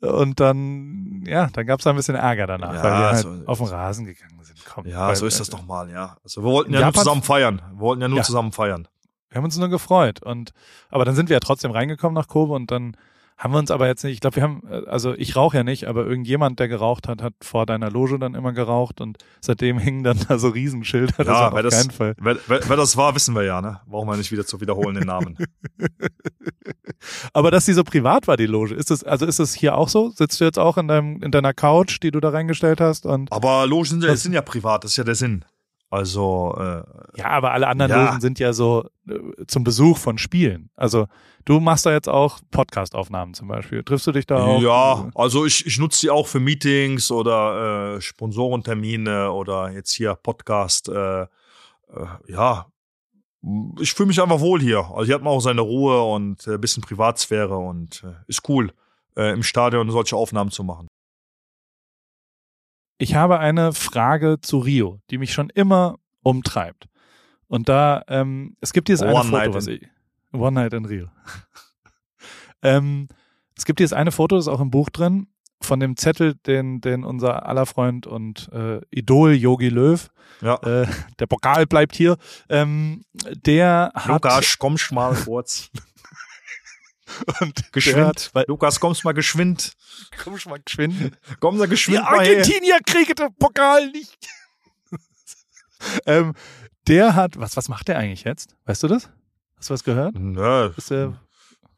[0.00, 3.36] und dann, ja, dann gab es ein bisschen Ärger danach, ja, weil wir halt so,
[3.44, 4.58] auf den Rasen gegangen sind.
[4.64, 6.16] Komm, ja, weil, so ist das doch mal, ja.
[6.24, 7.62] Also wir wollten ja Japan, nur zusammen feiern.
[7.72, 8.24] Wir wollten ja nur ja.
[8.24, 8.88] zusammen feiern.
[9.28, 10.22] Wir haben uns nur gefreut.
[10.22, 10.52] Und
[10.88, 12.96] aber dann sind wir ja trotzdem reingekommen nach Kobe und dann
[13.40, 15.64] haben wir uns aber jetzt nicht, ich glaube, wir haben, äh, also ich rauche ja
[15.64, 19.78] nicht, aber irgendjemand, der geraucht hat, hat vor deiner Loge dann immer geraucht und seitdem
[19.80, 21.24] hingen dann da so Riesenschilder.
[21.24, 22.14] Ja, das wer, das, Fall.
[22.20, 23.80] Wer, wer, wer, das war, wissen wir ja, ne?
[23.86, 25.38] Brauchen wir nicht wieder zu wiederholen den Namen.
[27.32, 29.88] aber dass die so privat war, die Loge, ist das, also ist das hier auch
[29.88, 30.10] so?
[30.10, 33.06] Sitzt du jetzt auch in deinem, in deiner Couch, die du da reingestellt hast?
[33.06, 35.46] Und aber Logen sind ja, sind ja privat, das ist ja der Sinn.
[35.90, 38.06] Also äh, ja, aber alle anderen ja.
[38.06, 40.70] Logen sind ja so äh, zum Besuch von Spielen.
[40.76, 41.08] Also
[41.44, 43.82] du machst da jetzt auch Podcast-Aufnahmen zum Beispiel.
[43.82, 44.62] Triffst du dich da auch?
[44.62, 50.14] Ja, also ich, ich nutze die auch für Meetings oder äh, Sponsorentermine oder jetzt hier
[50.14, 50.88] Podcast.
[50.88, 51.26] Äh, äh,
[52.28, 52.66] ja,
[53.80, 54.88] ich fühle mich einfach wohl hier.
[54.90, 58.72] Also hier hat man auch seine Ruhe und äh, bisschen Privatsphäre und äh, ist cool,
[59.16, 60.86] äh, im Stadion solche Aufnahmen zu machen.
[63.00, 66.86] Ich habe eine Frage zu Rio, die mich schon immer umtreibt.
[67.48, 69.88] Und da, ähm, es gibt dieses eine One Foto, was ich.
[70.32, 71.08] One Night in Rio.
[72.62, 73.08] ähm,
[73.56, 75.28] es gibt dieses eine Foto, das ist auch im Buch drin,
[75.62, 80.10] von dem Zettel, den, den unser aller Freund und äh, Idol Yogi Löw,
[80.42, 80.56] ja.
[80.56, 80.86] äh,
[81.18, 82.18] der Pokal bleibt hier,
[82.50, 84.08] ähm, der hat.
[84.08, 85.70] Lukas, kommst mal kurz.
[87.40, 88.30] Und geschwind.
[88.34, 89.72] Hat, Lukas, kommst mal geschwind.
[90.22, 91.18] Kommst mal geschwind.
[91.40, 91.98] Komm mal geschwind.
[91.98, 94.28] Die Argentinier kriegen den Pokal nicht.
[96.06, 96.34] ähm,
[96.86, 98.56] der hat, was, was macht der eigentlich jetzt?
[98.64, 99.10] Weißt du das?
[99.56, 100.14] Hast du was gehört?
[100.14, 100.72] Nö.
[100.76, 101.20] Ist der,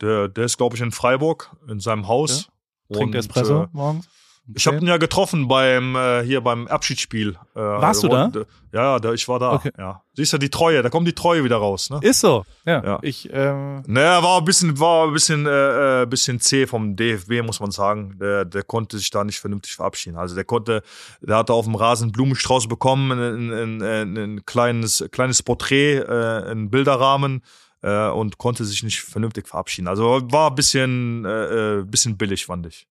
[0.01, 2.49] der, der ist, glaube ich, in Freiburg, in seinem Haus.
[2.89, 2.99] Ja?
[2.99, 4.09] Trinkt Espresso äh, morgens?
[4.55, 7.37] Ich habe ihn ja getroffen beim äh, hier beim Abschiedsspiel.
[7.55, 8.31] Äh, Warst du da?
[8.73, 9.53] Ja, da, ich war da.
[9.53, 9.71] Okay.
[9.79, 10.03] Ja.
[10.15, 11.91] Siehst du die Treue, da kommt die Treue wieder raus.
[11.91, 12.01] Ne?
[12.03, 12.45] Ist so.
[12.67, 12.85] Ja.
[12.85, 12.99] ja.
[13.03, 13.29] Ich.
[13.33, 17.61] Ähm naja, war ein bisschen, war ein bisschen, äh, äh bisschen zäh vom DFB, muss
[17.61, 18.19] man sagen.
[18.21, 20.17] Der, der konnte sich da nicht vernünftig verabschieden.
[20.17, 20.83] Also der konnte,
[21.21, 25.99] der hatte auf dem Rasen einen Blumenstrauß bekommen, ein, ein, ein, ein kleines, kleines Porträt,
[25.99, 27.43] äh, ein Bilderrahmen
[27.83, 29.87] äh, und konnte sich nicht vernünftig verabschieden.
[29.87, 32.89] Also war ein bisschen, äh, äh bisschen billig, fand ich.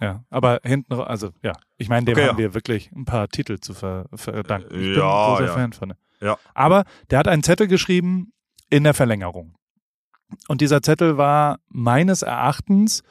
[0.00, 2.44] Ja, aber hinten, also ja, ich meine, dem okay, haben ja.
[2.44, 4.74] wir wirklich ein paar Titel zu ver verdanken.
[4.74, 5.52] Ich bin ja, ein großer ja.
[5.52, 5.94] Fan von.
[6.20, 6.38] Ja.
[6.54, 8.32] Aber der hat einen Zettel geschrieben
[8.70, 9.54] in der Verlängerung.
[10.48, 13.02] Und dieser Zettel war meines Erachtens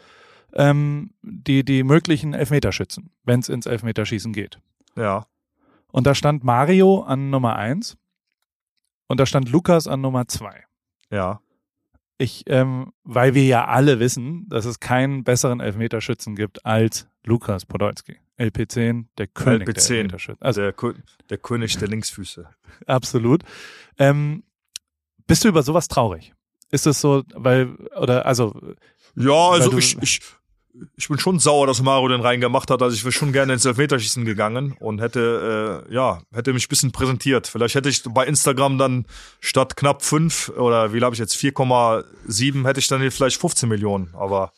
[0.53, 4.59] ähm, die, die möglichen Elfmeterschützen, wenn es ins Elfmeterschießen geht.
[4.95, 5.25] Ja.
[5.91, 7.97] Und da stand Mario an Nummer eins
[9.07, 10.63] und da stand Lukas an Nummer zwei.
[11.09, 11.39] Ja.
[12.17, 17.65] Ich, ähm, weil wir ja alle wissen, dass es keinen besseren Elfmeterschützen gibt als Lukas
[17.65, 18.17] Podolski.
[18.39, 20.41] LP10, der König LP10, der Elfmeterschützen.
[20.41, 20.73] Also, der,
[21.29, 22.47] der König der Linksfüße.
[22.85, 23.43] Absolut.
[23.97, 24.43] Ähm,
[25.27, 26.33] bist du über sowas traurig?
[26.71, 28.59] Ist es so, weil, oder, also.
[29.15, 30.21] Ja, also ich, ich,
[30.95, 32.81] ich bin schon sauer, dass Mario den reingemacht hat.
[32.81, 36.91] Also ich wäre schon gerne ins Elfmeterschießen gegangen und hätte, äh, ja, hätte mich bisschen
[36.91, 37.47] präsentiert.
[37.47, 39.05] Vielleicht hätte ich bei Instagram dann
[39.39, 44.09] statt knapp fünf oder wie habe ich jetzt 4,7 hätte ich dann vielleicht 15 Millionen.
[44.13, 44.51] Aber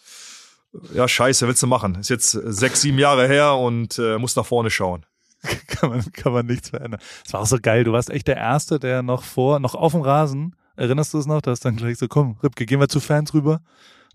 [0.94, 1.96] ja, scheiße, willst du machen.
[1.96, 5.06] Ist jetzt sechs, sieben Jahre her und äh, muss nach vorne schauen.
[5.68, 7.02] kann man, kann man nichts verändern.
[7.26, 7.84] Es war auch so geil.
[7.84, 11.26] Du warst echt der Erste, der noch vor, noch auf dem Rasen, erinnerst du es
[11.26, 11.42] noch?
[11.42, 13.62] Da ist dann gleich so, komm, Ripke, gehen wir zu Fans rüber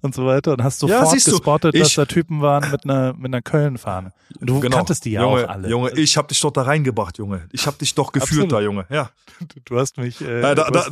[0.03, 3.26] und so weiter und hast sofort ja, gespottet, dass da Typen waren mit einer mit
[3.26, 4.12] einer Köln-Fahne.
[4.40, 4.76] Du genau.
[4.76, 5.68] kanntest die ja Junge, auch alle.
[5.68, 7.48] Junge, ich hab dich doch da reingebracht, Junge.
[7.53, 8.53] Ich hab dich doch geführt Absolut.
[8.53, 8.86] da, Junge.
[8.88, 9.11] Ja.
[9.64, 10.20] Du, hast mich.
[10.20, 10.86] Äh, äh, da, da,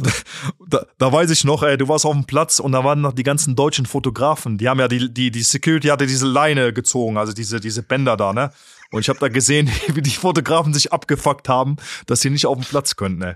[0.67, 3.13] da, da, weiß ich noch, ey, du warst auf dem Platz und da waren noch
[3.13, 4.59] die ganzen deutschen Fotografen.
[4.59, 8.17] Die haben ja die die die Security hatte diese Leine gezogen, also diese diese Bänder
[8.17, 8.51] da, ne?
[8.91, 12.57] Und ich habe da gesehen, wie die Fotografen sich abgefuckt haben, dass sie nicht auf
[12.57, 13.35] dem Platz können, ey.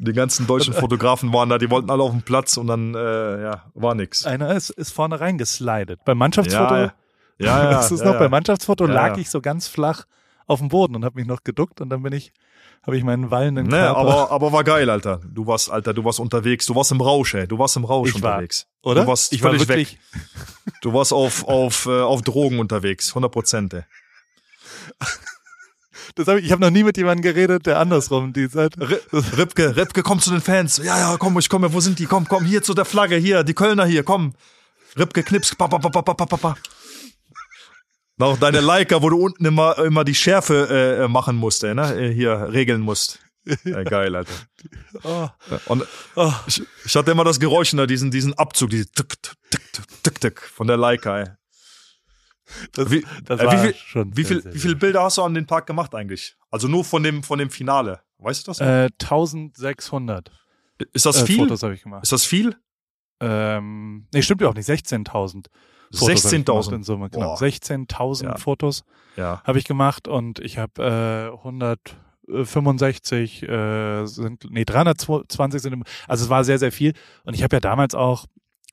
[0.00, 3.42] Die ganzen deutschen Fotografen waren da, die wollten alle auf den Platz und dann, äh,
[3.42, 4.24] ja, war nix.
[4.24, 6.04] Einer ist, ist vorne reingeslidet.
[6.04, 6.92] Beim Mannschaftsfoto, ja,
[7.38, 8.18] ja, ja, ist ja, noch, ja.
[8.18, 10.04] beim Mannschaftsfoto lag ich so ganz flach
[10.46, 12.32] auf dem Boden und habe mich noch geduckt und dann bin ich,
[12.82, 13.96] habe ich meinen wallenden nee, Körper.
[13.96, 15.20] aber, aber war geil, Alter.
[15.24, 17.46] Du warst, Alter, du warst unterwegs, du warst im Rausch, ey.
[17.46, 18.66] Du warst im Rausch ich unterwegs.
[18.82, 19.02] War, oder?
[19.02, 19.98] Du warst ich war wirklich weg.
[20.80, 23.82] Du warst auf, auf, äh, auf Drogen unterwegs, 100 Prozent, ey.
[26.14, 28.74] Das hab ich ich habe noch nie mit jemandem geredet, der andersrum die Zeit.
[28.78, 30.78] Ripke, Ripke, komm zu den Fans.
[30.78, 31.72] Ja, ja, komm, ich komme.
[31.72, 32.06] Wo sind die?
[32.06, 34.32] Komm, komm, hier zu der Flagge, hier, die Kölner hier, komm.
[34.98, 36.56] Ripke, knips, pa, pa, pa, pa, pa, pa, pa.
[38.16, 41.94] Noch deine Leica, wo du unten immer, immer die Schärfe äh, machen musst, ne?
[41.94, 43.20] Äh, hier regeln musst.
[43.64, 44.32] Ja, geil, Alter.
[45.04, 45.28] Oh.
[45.66, 45.86] Und
[46.16, 46.32] oh.
[46.46, 50.20] Ich, ich, hatte immer das Geräusch, ne, diesen, diesen Abzug, diesen Tick, Tick, Tick, Tick,
[50.20, 51.26] Tick von der Leica, ey.
[52.72, 55.18] Das, Wie- das äh, war wie viel- schon Wie, viel, sehr wie viele Bilder hast
[55.18, 56.36] du an den Tag gemacht eigentlich?
[56.50, 58.00] Also nur von dem, von dem Finale.
[58.18, 58.60] Weißt du das?
[58.60, 60.30] Äh, 1600
[60.92, 61.38] ist das äh, viel?
[61.38, 62.02] Fotos habe ich gemacht.
[62.04, 62.56] Ist das viel?
[63.20, 64.68] Ähm, nee, stimmt ja auch nicht.
[64.68, 65.46] 16.000.
[65.92, 66.74] Fotos hab ich gemacht 16.000.
[66.74, 67.10] in Summe.
[67.10, 67.34] Genau.
[67.34, 67.38] Boah.
[67.38, 68.36] 16.000 Ja.
[68.36, 68.84] Fotos
[69.16, 69.42] Ja.
[69.44, 71.36] habe ich gemacht und ich habe äh,
[72.28, 76.92] 165 äh, sind nee 320 sind im, also es war sehr sehr viel
[77.24, 78.26] und ich habe ja damals auch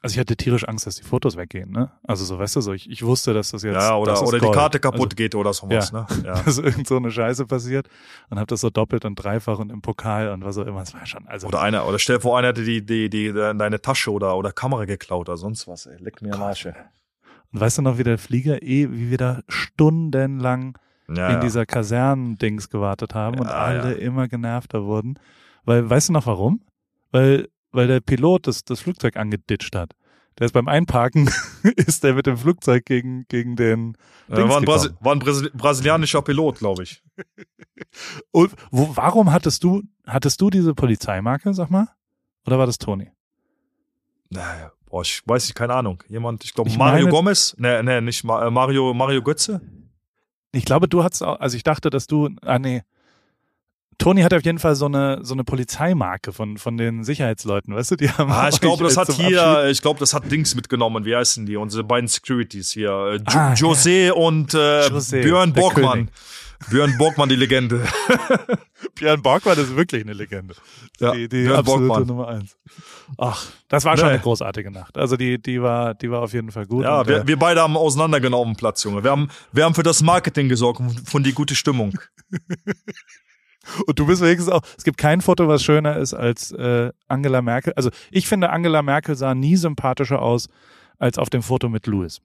[0.05, 1.91] also ich hatte tierisch Angst, dass die Fotos weggehen, ne?
[2.03, 4.39] Also so weißt du so, ich, ich wusste, dass das jetzt Ja, oder, das oder
[4.39, 4.49] die.
[4.51, 6.05] Karte kaputt also, geht oder sowas, ne?
[6.23, 6.41] Ja.
[6.45, 7.87] dass irgend so eine Scheiße passiert
[8.29, 10.93] und habe das so doppelt und dreifach und im Pokal und was auch immer, es
[10.93, 13.81] war schon also Oder einer, oder stell dir vor, einer hätte die, die, die, deine
[13.81, 15.97] Tasche oder, oder Kamera geklaut oder sonst was, ey.
[15.99, 16.73] Leck mir am Arsch, ey.
[17.51, 20.77] und weißt du noch, wie der Flieger eh, wie wir da stundenlang
[21.07, 21.39] Ja, in ja.
[21.39, 23.97] dieser Kasernendings gewartet haben und Ja, alle ja.
[24.05, 25.19] immer genervter wurden.
[25.63, 26.61] Weil, weißt du noch warum?
[27.11, 29.93] Weil, weil der Pilot das, das Flugzeug angeditscht hat.
[30.37, 31.29] Der ist beim Einparken,
[31.75, 33.95] ist der mit dem Flugzeug gegen, gegen den
[34.27, 37.01] Äh, war ein, Brasi war ein Brasi brasilianischer Pilot, glaube ich.
[38.31, 41.87] Und wo, warum hattest du, hattest du diese Polizeimarke, sag mal?
[42.45, 43.11] Oder war das Toni?
[44.29, 46.03] Naja, boah, ich weiß nicht, keine Ahnung.
[46.09, 47.55] Jemand, ich glaube Mario meine- Gomez?
[47.57, 49.61] Nee, nee, nicht äh, Mario, Mario Götze?
[50.51, 52.83] Ich glaube, du hattest auch, also ich dachte, dass du, ah nee,
[53.97, 57.91] Toni hat auf jeden Fall so eine, so eine Polizeimarke von, von den Sicherheitsleuten, weißt
[57.91, 60.53] du, die haben Ah, ich glaube, das hat hier, Abschied- ich glaube, das hat Dings
[60.55, 61.05] mitgenommen.
[61.05, 61.55] Wie heißen die?
[61.55, 62.89] Unsere beiden Securities hier.
[62.89, 63.53] Äh, jo Ah, ja.
[63.53, 66.09] José und äh, José, Björn Borgmann.
[66.69, 67.85] Björn Borgmann, die Legende.
[68.95, 70.55] Björn Borgmann ist wirklich eine Legende.
[70.99, 72.07] Ja, die die Björn absolute Borgmann.
[72.07, 72.57] Nummer eins.
[73.17, 74.13] Ach, das war schon Nee.
[74.13, 74.97] eine großartige Nacht.
[74.97, 76.83] Also die, die war, die war auf jeden Fall gut.
[76.85, 79.03] Ja, und, wir, äh, wir beide haben auseinandergenommen Platz, Junge.
[79.03, 81.97] Wir haben, wir haben für das Marketing gesorgt und von die gute Stimmung.
[83.87, 84.61] und du bist wenigstens auch.
[84.77, 87.73] Es gibt kein Foto, was schöner ist als äh, Angela Merkel.
[87.75, 90.47] Also ich finde, Angela Merkel sah nie sympathischer aus
[90.97, 92.21] als auf dem Foto mit Louis.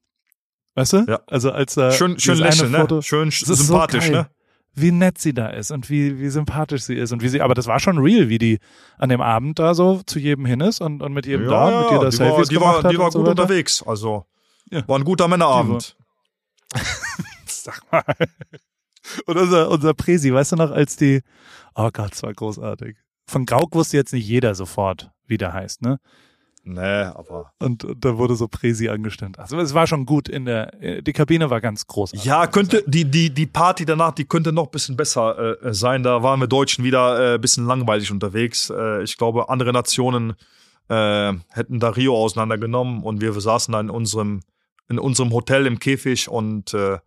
[0.74, 1.04] Weißt du?
[1.08, 1.20] Ja.
[1.26, 2.80] Also als da Schön, schön lächeln, ne?
[2.80, 4.12] Foto, Schön Das ist so sympathisch, geil.
[4.22, 4.30] ne?
[4.74, 7.54] wie nett sie da ist und wie, wie sympathisch sie ist und wie sie, aber
[7.54, 8.60] das war schon real, wie die
[8.98, 11.90] an dem Abend da so zu jedem hin ist und, und mit jedem da, mit
[11.90, 13.42] dir da die Selfies war, die gemacht war, hat die war so gut weiter.
[13.42, 13.82] unterwegs.
[13.84, 14.26] Also
[14.70, 14.86] Ja.
[14.86, 15.96] war ein guter Männerabend.
[17.46, 18.04] Sag mal.
[19.26, 21.22] Und unser, unser Presi, weißt du noch, als die,
[21.74, 22.96] oh Gott, es war großartig.
[23.26, 26.00] Von Grauk wusste jetzt nicht jeder sofort, wie der heißt, ne?
[26.62, 27.52] Nee, aber.
[27.58, 29.38] Und, und da wurde so Presi angestimmt.
[29.38, 32.24] Also es war schon gut in der, die Kabine war ganz großartig.
[32.24, 36.02] Ja, könnte, die, die, die Party danach, die könnte noch ein bisschen besser äh, sein.
[36.02, 38.68] Da waren wir Deutschen wieder äh, ein bisschen langweilig unterwegs.
[38.68, 40.34] Äh, ich glaube, andere Nationen
[40.88, 44.40] äh, hätten da Rio auseinandergenommen und wir saßen da in unserem,
[44.88, 46.98] in unserem Hotel im Käfig und äh,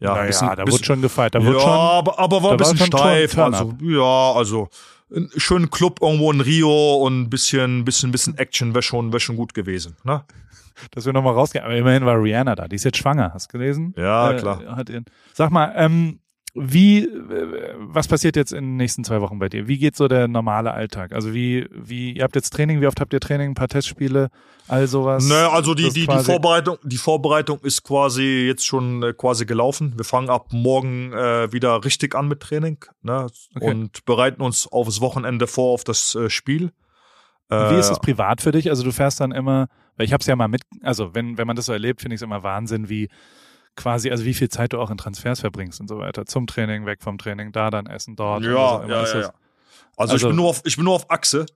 [0.00, 1.34] ja, naja, bisschen, da bisschen, wurde schon gefeiert.
[1.34, 3.38] Da ja, wurde schon, aber, aber war ein war bisschen Turn- steif.
[3.38, 4.68] Also, ja, also
[5.14, 9.20] ein schönen Club irgendwo in Rio und ein bisschen, bisschen, bisschen Action wäre schon, wär
[9.20, 9.96] schon gut gewesen.
[10.04, 10.24] Ne?
[10.90, 11.64] dass wir nochmal rausgehen.
[11.64, 12.68] Aber immerhin war Rihanna da.
[12.68, 13.94] Die ist jetzt schwanger, hast du gelesen?
[13.96, 14.60] Ja, Äh, klar.
[14.76, 16.18] Hat ihren, sag mal, ähm,
[16.58, 19.68] wie, äh, was passiert jetzt in den nächsten zwei Wochen bei dir?
[19.68, 21.12] Wie geht so der normale Alltag?
[21.12, 24.30] Also wie, wie, ihr habt jetzt Training, wie oft habt ihr Training, ein paar Testspiele,
[24.66, 25.28] all sowas?
[25.28, 29.44] Ne, also die, Das die, die, Vorbereitung, die Vorbereitung ist quasi jetzt schon äh, quasi
[29.44, 29.92] gelaufen.
[29.96, 33.26] Wir fangen ab morgen äh, wieder richtig an mit Training ne?
[33.54, 33.70] Okay.
[33.70, 36.72] und bereiten uns aufs Wochenende vor auf das äh, Spiel.
[37.50, 38.70] Äh, Wie ist es privat für dich?
[38.70, 41.46] Also du fährst dann immer, weil ich habe es ja mal mit, also wenn, wenn
[41.46, 43.08] man das so erlebt, finde ich es immer Wahnsinn, wie
[43.76, 46.26] quasi, also wie viel Zeit du auch in Transfers verbringst und so weiter.
[46.26, 48.42] Zum Training, weg vom Training, da dann essen, dort.
[48.42, 48.88] Ja, immer.
[48.88, 49.32] ja, ja, ja.
[49.96, 51.46] Also, Also- ich, bin nur auf, ich bin nur auf Achse.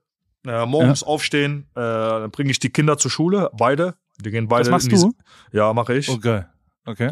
[0.45, 3.93] Äh, morgens aufstehen, äh, dann bringe ich die Kinder zur Schule, beide.
[4.19, 5.13] Die gehen beide Das machst in die, du?
[5.51, 6.09] Ja, mache ich.
[6.09, 6.45] Okay.
[6.85, 7.11] Okay.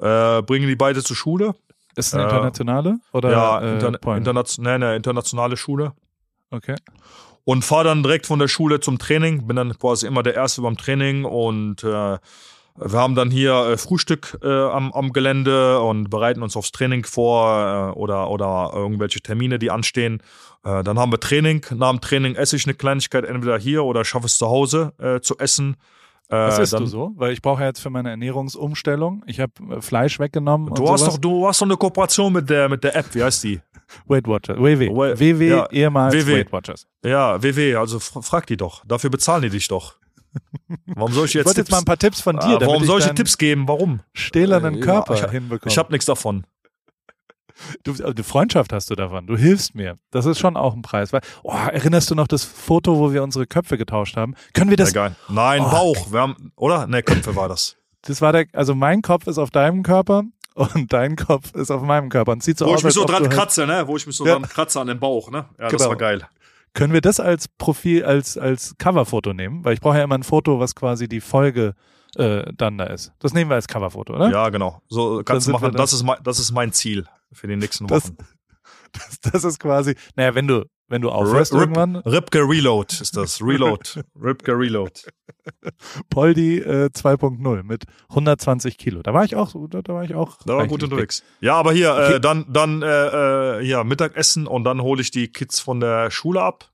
[0.00, 1.54] Äh, bringen die beide zur Schule.
[1.94, 2.98] Ist es eine Äh, internationale?
[3.12, 4.18] Oder ja, äh, interna Point?
[4.18, 5.92] internation nee, nee, internationale Schule.
[6.50, 6.74] Okay.
[7.44, 9.46] und fahre dann direkt von der Schule zum Training.
[9.46, 12.18] Bin dann quasi immer der Erste beim Training und äh,
[12.76, 17.04] wir haben dann hier äh, Frühstück äh, am, am Gelände und bereiten uns aufs Training
[17.04, 20.20] vor äh, oder, oder irgendwelche Termine, die anstehen.
[20.64, 21.64] Äh, dann haben wir Training.
[21.74, 25.20] Nach dem Training esse ich eine Kleinigkeit entweder hier oder schaffe es zu Hause äh,
[25.20, 25.76] zu essen.
[26.28, 27.12] Äh, Was isst dann, du so?
[27.16, 30.74] Weil ich brauche ja jetzt für meine Ernährungsumstellung, ich habe äh, Fleisch weggenommen.
[30.74, 31.14] Du hast, sowas.
[31.14, 33.60] doch, du hast doch eine Kooperation mit der, mit der App, wie heißt die?
[34.06, 34.58] Weight Watchers.
[34.58, 34.90] WW.
[34.90, 36.38] WW, ja, ehemals WW.
[36.38, 36.86] Weight Watchers.
[37.04, 38.82] Ja, WW, also frag die doch.
[38.86, 39.96] Dafür bezahlen die dich doch.
[40.86, 42.84] Warum soll ich Ich jetzt wollte jetzt mal ein paar Tipps von dir, Ah, warum
[42.84, 43.68] soll ich dir Tipps geben?
[43.68, 44.00] Warum?
[44.12, 45.70] stählernen Äh, Körper ja, ich- hinbekomme.
[45.70, 46.44] Ich habe nichts davon.
[47.84, 49.26] du, also eine Freundschaft hast du davon.
[49.26, 49.96] Du hilfst mir.
[50.10, 51.12] Das ist schon auch ein Preis.
[51.12, 54.34] Weil, oh, erinnerst du noch das Foto, wo wir unsere Köpfe getauscht haben?
[54.54, 54.92] Können wir das?
[54.92, 55.14] Geil.
[55.28, 55.70] Nein, Oh.
[55.70, 56.12] Bauch.
[56.12, 56.86] Wir haben, oder?
[56.86, 57.76] Ne, Köpfe war das.
[58.02, 60.24] Das war der, also mein Kopf ist auf deinem Körper
[60.54, 63.04] und dein Kopf ist auf meinem Körper und sieht so Wo aus, ich mich so
[63.04, 63.86] dran kratze, ne?
[63.86, 64.32] Wo ich mich so Ja.
[64.34, 65.46] dran kratze an den Bauch, ne?
[65.58, 65.88] Ja, das Genau.
[65.90, 66.26] war geil.
[66.74, 69.64] Können wir das als Profil, als als Coverfoto nehmen?
[69.64, 71.74] Weil ich brauche ja immer ein Foto, was quasi die Folge
[72.16, 73.12] äh, dann da ist.
[73.20, 74.30] Das nehmen wir als Coverfoto, oder?
[74.30, 74.82] Ja, genau.
[74.88, 75.72] So kannst du machen.
[75.72, 75.78] da.
[75.78, 78.16] Das ist, mein, das ist mein Ziel für die nächsten Das, Wochen.
[78.92, 83.16] das, das ist quasi, naja, wenn du, wenn du aufhörst Rip- irgendwann, Ripke Reload ist
[83.16, 83.40] das.
[83.42, 84.02] Reload.
[84.20, 84.92] Ripke Reload.
[86.10, 89.02] Poldi äh, 2.0 mit 120 Kilo.
[89.02, 90.38] Da war ich auch, da, da war ich auch.
[90.46, 91.22] Da war gut unterwegs.
[91.40, 92.14] Ja, aber hier, Okay.
[92.14, 92.86] äh, dann, dann äh,
[93.58, 96.70] äh, ja, Mittagessen und dann hole ich die Kids von der Schule ab.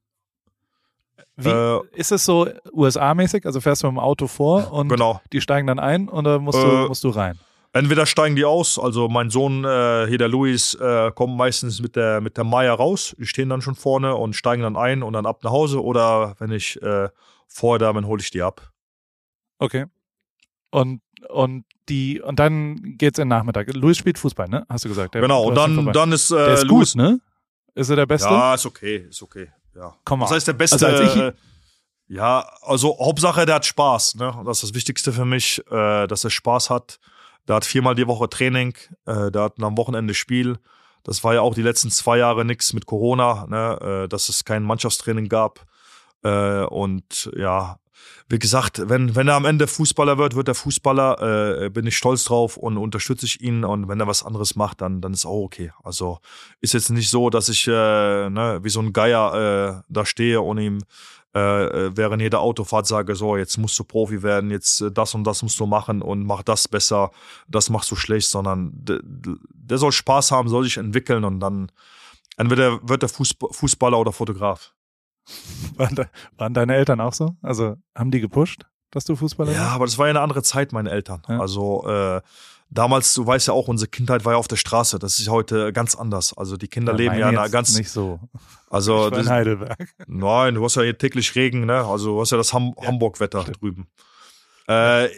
[1.36, 3.46] Wie, Äh, ist es so USA-mäßig?
[3.46, 5.20] Also fährst du mit dem Auto vor und Genau.
[5.32, 7.38] die steigen dann ein oder musst, du, Äh, musst du rein?
[7.72, 11.94] Entweder steigen die aus, also mein Sohn, äh, hier der Luis, äh, kommt meistens mit
[11.94, 13.14] der, mit der Maya raus.
[13.18, 15.80] Die stehen dann schon vorne und steigen dann ein und dann ab nach Hause.
[15.82, 17.08] Oder wenn ich äh,
[17.46, 18.72] vorher da bin, hole ich die ab.
[19.58, 19.86] Okay.
[20.70, 23.72] Und, und die, und dann geht's in den Nachmittag.
[23.74, 24.66] Luis spielt Fußball, ne?
[24.68, 25.14] Hast du gesagt.
[25.14, 26.92] Der- genau, und dann, dann ist, äh, Der ist Luis.
[26.94, 27.20] gut, ne?
[27.74, 28.28] Ist er der Beste?
[28.28, 29.48] Ja, ist okay, ist okay.
[29.76, 29.94] Ja.
[30.04, 30.26] Komm mal.
[30.26, 30.84] Das heißt, der Beste.
[30.86, 31.32] Also als ich-
[32.16, 34.16] ja, also Hauptsache, der hat Spaß.
[34.16, 34.42] Ne?
[34.44, 36.98] Das ist das Wichtigste für mich, äh, dass er Spaß hat.
[37.48, 38.74] Der hat viermal die Woche Training,
[39.06, 40.58] äh, der hat am Wochenende Spiel.
[41.02, 44.04] Das war ja auch die letzten zwei Jahre nichts mit Corona, ne?
[44.04, 45.66] äh, dass es kein Mannschaftstraining gab.
[46.22, 47.78] Äh, und ja,
[48.28, 51.96] wie gesagt, wenn, wenn er am Ende Fußballer wird, wird er Fußballer, äh, bin ich
[51.96, 53.64] stolz drauf und unterstütze ich ihn.
[53.64, 55.72] Und wenn er was anderes macht, dann, dann ist auch okay.
[55.82, 56.20] Also
[56.60, 60.40] ist jetzt nicht so, dass ich äh, ne, wie so ein Geier äh, da stehe
[60.40, 60.78] und ihm
[61.38, 65.42] während jeder Autofahrt sage, so, jetzt musst du Profi werden, jetzt äh, das und das
[65.42, 67.10] musst du machen und mach das besser,
[67.48, 71.38] das machst du schlecht, sondern de- de- der soll Spaß haben, soll sich entwickeln und
[71.40, 71.70] dann
[72.36, 74.74] entweder wird er Fußb Fußballer oder Fotograf.
[75.76, 76.06] Waren, de,
[76.36, 77.36] waren deine Eltern auch so?
[77.42, 80.72] Also haben die gepusht, dass du Fußballer Ja, aber das war ja eine andere Zeit,
[80.72, 81.22] meine Eltern.
[81.28, 81.38] Ja.
[81.38, 82.20] Also äh,
[82.70, 84.98] damals, du weißt ja auch, unsere Kindheit war ja auf der Straße.
[84.98, 86.36] Das ist heute ganz anders.
[86.36, 88.20] Also die Kinder leben ja in einer ganz, Nicht so.
[88.70, 89.88] also ich war in Heidelberg.
[90.06, 91.84] nein, du hast ja hier täglich Regen, ne?
[91.84, 93.88] Also du hast ja das Ham Hamburg-Wetter drüben.
[94.68, 95.08] Äh,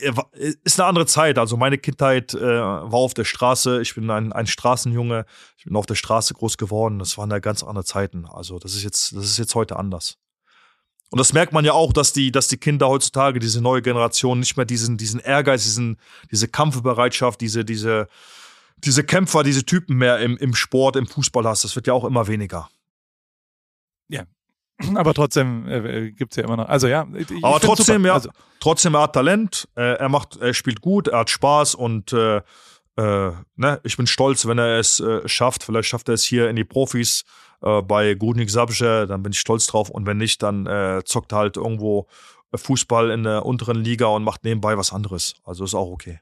[0.65, 1.39] ist eine andere Zeit.
[1.39, 3.83] Also meine Kindheit äh, war auf der Straße.
[3.83, 5.27] Ich bin ein, ein Straßenjunge.
[5.59, 6.99] Ich bin auf der Straße groß geworden.
[6.99, 8.25] Das waren ja ganz andere Zeiten.
[8.25, 10.17] Also das ist jetzt, das ist jetzt heute anders.
[11.13, 14.41] Und das merkt man ja auch, dass die, dass die Kinder heutzutage, diese neue Generation,
[14.41, 15.99] nicht mehr diesen, diesen Ehrgeiz, diesen,
[16.31, 18.09] diese Kampfbereitschaft, diese, diese,
[18.79, 21.65] diese Kämpfer, diese Typen mehr im, im Sport, im Fußball hast.
[21.65, 22.69] Das wird ja auch immer weniger.
[24.95, 26.69] Aber trotzdem äh, gibt's ja immer noch.
[26.69, 28.07] Also ja, ich, ich Aber trotzdem, super.
[28.07, 28.15] ja.
[28.15, 32.13] Also, Trotzdem, er hat Talent, äh, er macht, er spielt gut, er hat Spaß und
[32.13, 32.37] äh,
[32.97, 35.65] äh, ne, ich bin stolz, wenn er es äh, schafft.
[35.65, 37.25] Vielleicht schafft er es hier in die Profis
[37.63, 39.91] äh, bei Grudnik Zabrze, dann bin ich stolz drauf.
[39.91, 42.07] Und wenn nicht, dann äh, zockt halt irgendwo
[42.55, 45.35] Fußball in der unteren Liga und macht nebenbei was anderes.
[45.45, 46.21] Also ist auch okay.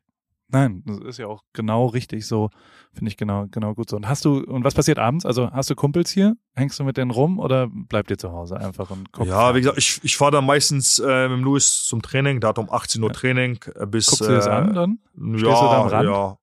[0.49, 2.51] nein, das ist ja auch genau richtig so.
[2.93, 3.97] Finde ich genau, genau gut so.
[3.97, 5.25] Und hast du, und was passiert abends?
[5.25, 6.37] Also hast du Kumpels hier?
[6.57, 9.31] Hängst du mit denen rum oder bleibt ihr zu Hause einfach und guckst?
[9.31, 12.41] Ja, wie gesagt, ich, ich fahre dann meistens äh, mit Louis zum Training.
[12.41, 14.07] Der hat um 18 Uhr Training äh, bis.
[14.09, 14.99] Guckst du das äh, an dann?
[15.17, 16.09] Ja, Stehst du da am Rand?
[16.09, 16.37] ja.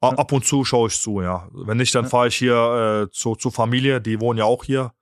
[0.00, 1.48] Ab und zu schaue ich zu, ja.
[1.52, 4.92] Wenn nicht, dann fahre ich hier äh, zu, zur Familie, die wohnen ja auch hier.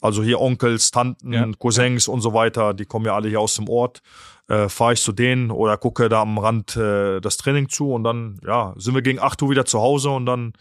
[0.00, 1.46] Also hier Onkels, Tanten, Ja.
[1.58, 4.00] Cousins und so weiter, die kommen ja alle hier aus dem Ort.
[4.48, 8.02] Äh, fahre ich zu denen oder gucke da am Rand äh, das Training zu und
[8.04, 10.54] dann, ja, sind wir gegen 8 Uhr wieder zu Hause und dann,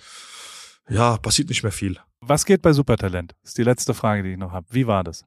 [0.89, 1.97] ja, passiert nicht mehr viel.
[2.21, 3.33] Was geht bei Supertalent?
[3.41, 4.67] Das ist die letzte Frage, die ich noch habe.
[4.69, 5.23] Wie war das?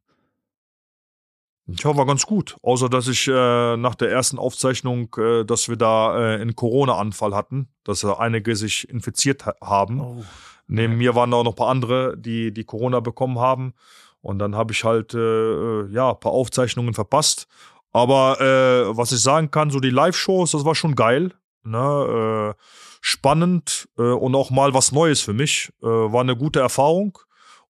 [1.67, 2.57] Ja, war ganz gut.
[2.63, 7.35] Außer, dass ich äh, nach der ersten Aufzeichnung, äh, dass wir da äh, einen Corona-Anfall
[7.35, 10.01] hatten, dass einige sich infiziert ha haben.
[10.01, 10.25] Oh.
[10.67, 13.75] Neben mir waren auch noch ein paar andere, die die Corona bekommen haben.
[14.21, 17.47] Und dann habe ich halt äh, äh, ja ein paar Aufzeichnungen verpasst.
[17.93, 21.33] Aber äh, was ich sagen kann, so die Live-Shows, das war schon geil.
[21.65, 22.55] Ne?
[22.57, 22.63] Äh,
[23.01, 25.73] spannend äh, und auch mal was Neues für mich.
[25.83, 27.19] Äh, war eine gute Erfahrung.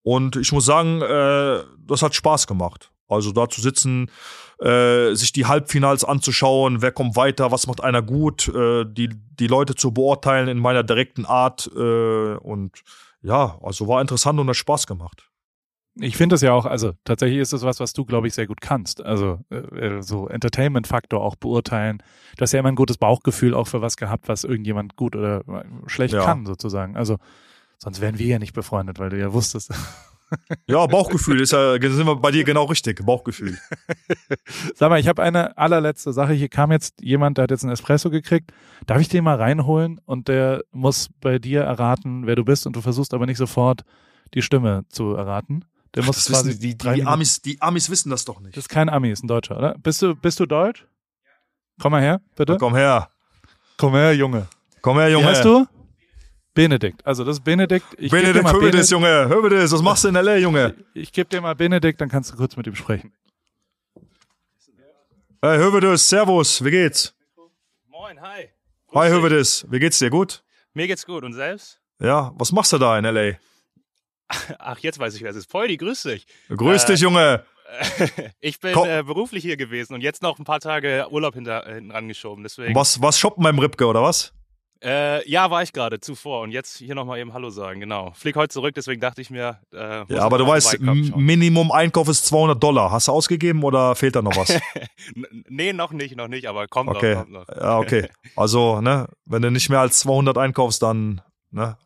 [0.02, 2.91] Und ich muss sagen, äh, das hat Spaß gemacht.
[3.12, 4.10] Also da zu sitzen,
[4.60, 9.08] äh, sich die Halbfinals anzuschauen, wer kommt weiter, was macht einer gut, äh, die,
[9.38, 11.70] die Leute zu beurteilen in meiner direkten Art.
[11.74, 12.82] Äh, und
[13.22, 15.28] ja, also war interessant und hat Spaß gemacht.
[15.96, 18.46] Ich finde es ja auch, also tatsächlich ist es was, was du, glaube ich, sehr
[18.46, 19.04] gut kannst.
[19.04, 22.02] Also äh, so Entertainment-Faktor auch beurteilen.
[22.36, 25.40] Du hast ja immer ein gutes Bauchgefühl auch für was gehabt, was irgendjemand gut oder
[25.48, 26.24] äh, schlecht Ja.
[26.24, 26.96] kann, sozusagen.
[26.96, 27.18] Also
[27.76, 29.70] sonst wären wir ja nicht befreundet, weil du ja wusstest.
[30.66, 33.58] Ja, Bauchgefühl ist ja, sind wir bei dir genau richtig, Bauchgefühl.
[34.74, 36.32] Sag mal, ich habe eine allerletzte Sache.
[36.32, 38.52] Hier kam jetzt jemand, der hat jetzt einen Espresso gekriegt.
[38.86, 40.00] Darf ich den mal reinholen?
[40.04, 43.82] Und der muss bei dir erraten, wer du bist und du versuchst aber nicht sofort
[44.34, 45.64] die Stimme zu erraten.
[45.94, 48.40] Der muss Das quasi wissen, die, drei die, Minuten- Amis, die Amis wissen das doch
[48.40, 48.56] nicht.
[48.56, 49.74] Das ist kein Ami, ist ein Deutscher, oder?
[49.82, 50.86] Bist du, bist du Deutsch?
[51.80, 52.56] Komm mal her, bitte.
[52.58, 53.08] Komm her.
[53.76, 54.46] Komm her, Junge.
[54.80, 55.24] Komm her, Junge.
[55.24, 55.66] Wie heißt du?
[56.54, 57.06] Benedikt.
[57.06, 57.86] Also das ist Benedikt.
[57.98, 58.90] Ich Benedikt Benedikt.
[58.90, 59.28] Junge.
[59.28, 60.74] Hövedes, was machst du in L.A., Junge?
[60.94, 63.12] Ich gebe dir mal Benedikt, dann kannst du kurz mit ihm sprechen.
[65.40, 67.14] Hey, Hövedes, Servus, wie geht's?
[67.88, 68.48] Moin, hi.
[68.94, 69.66] Hi, Hövedes.
[69.70, 70.10] Wie geht's dir?
[70.10, 70.44] Gut?
[70.74, 71.24] Mir geht's gut.
[71.24, 71.80] Und selbst?
[72.00, 73.38] Ja, was machst du da in L.A.?
[74.58, 75.48] Ach, jetzt weiß ich, wer es ist.
[75.48, 76.26] Poldi, grüß dich.
[76.48, 77.44] Grüß Äh, dich, Junge.
[78.40, 81.90] ich bin äh, beruflich hier gewesen und jetzt noch ein paar Tage Urlaub hinter, hinten
[81.90, 82.42] rangeschoben.
[82.44, 82.74] Deswegen.
[82.74, 84.32] Was, was shoppen beim Ripke, oder was?
[84.84, 87.78] Äh, ja, war ich gerade zuvor und jetzt hier nochmal eben Hallo sagen.
[87.78, 88.10] Genau.
[88.14, 89.60] Flieg heute zurück, deswegen dachte ich mir.
[89.72, 90.80] Äh, Ja, aber du mal weißt.
[90.80, 92.90] Minimum Einkauf ist 200 Dollar.
[92.90, 94.58] Hast du ausgegeben oder fehlt da noch was?
[95.48, 97.14] Nee, noch nicht, noch nicht, aber kommt Okay.
[97.14, 97.48] noch, kommt noch.
[97.48, 98.08] Ja, okay.
[98.36, 101.20] Also, ne, wenn du nicht mehr als 200 einkaufst, dann,
[101.50, 101.76] ne.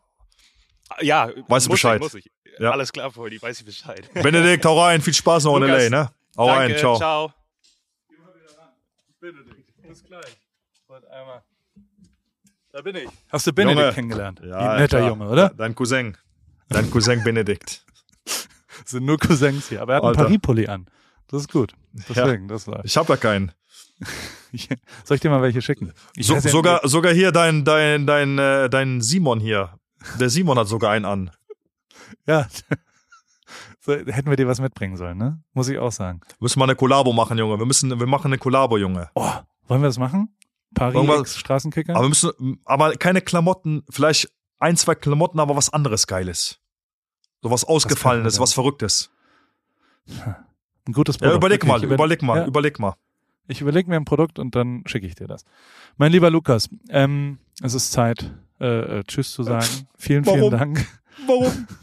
[1.01, 1.97] Ja, Weißt du Bescheid?
[1.97, 2.31] Ich, muss ich.
[2.59, 2.71] Ja.
[2.71, 4.09] Alles klar, Poldi, weiß ich Bescheid.
[4.23, 5.01] Benedikt, hau rein.
[5.01, 6.09] Viel Spaß noch in Lukas, L.A., ne?
[6.37, 6.77] Hau Danke, rein.
[6.79, 6.97] Ciao.
[6.97, 7.33] ciao.
[9.19, 10.37] Benedikt, bis gleich.
[10.87, 11.43] Wollte einmal.
[12.71, 13.07] Da bin ich.
[13.29, 13.93] Hast du Benedikt Junge.
[13.93, 14.41] kennengelernt?
[14.43, 15.09] Ja, Wie ein netter klar.
[15.09, 15.49] Junge, oder?
[15.49, 16.17] Dein Cousin.
[16.69, 17.83] Dein Cousin Benedikt.
[18.79, 19.81] Das sind nur Cousins hier.
[19.81, 20.23] Aber er hat einen Alter.
[20.25, 20.85] Paris-Pulli an.
[21.27, 21.73] Das ist gut.
[22.07, 22.85] Deswegen, das läuft.
[22.85, 23.51] Ich hab ja keinen.
[25.03, 25.91] Soll ich dir mal welche schicken?
[26.17, 29.77] So, ja sogar, sogar hier dein, dein, dein, äh, dein Simon hier.
[30.19, 31.31] Der Simon hat sogar einen an.
[32.27, 32.47] Ja.
[33.81, 35.41] So, hätten wir dir was mitbringen sollen, ne?
[35.53, 36.21] Muss ich auch sagen.
[36.39, 37.57] Müssen wir eine Kollabo machen, Junge.
[37.57, 39.09] Wir müssen, wir machen eine Kollabo, Junge.
[39.15, 39.31] Oh,
[39.67, 40.35] wollen wir das machen?
[40.73, 41.95] Paris Straßenkicker?
[41.95, 46.59] Aber müssen, aber keine Klamotten, vielleicht ein, zwei Klamotten, aber was anderes Geiles.
[47.41, 49.11] So was Ausgefallenes, was Verrücktes.
[50.07, 51.37] ein gutes Ja, Produkt.
[51.37, 52.93] überleg Okay, mal, ich über- überleg mal, Ja, überleg mal.
[53.47, 55.43] ich überlege mir ein Produkt und dann schicke ich dir das.
[55.97, 59.65] Mein lieber Lukas, ähm, es ist Zeit, äh, äh, Tschüss zu sagen.
[59.97, 60.51] Vielen, vielen Warum?
[60.51, 60.87] Dank.
[61.27, 61.67] Warum?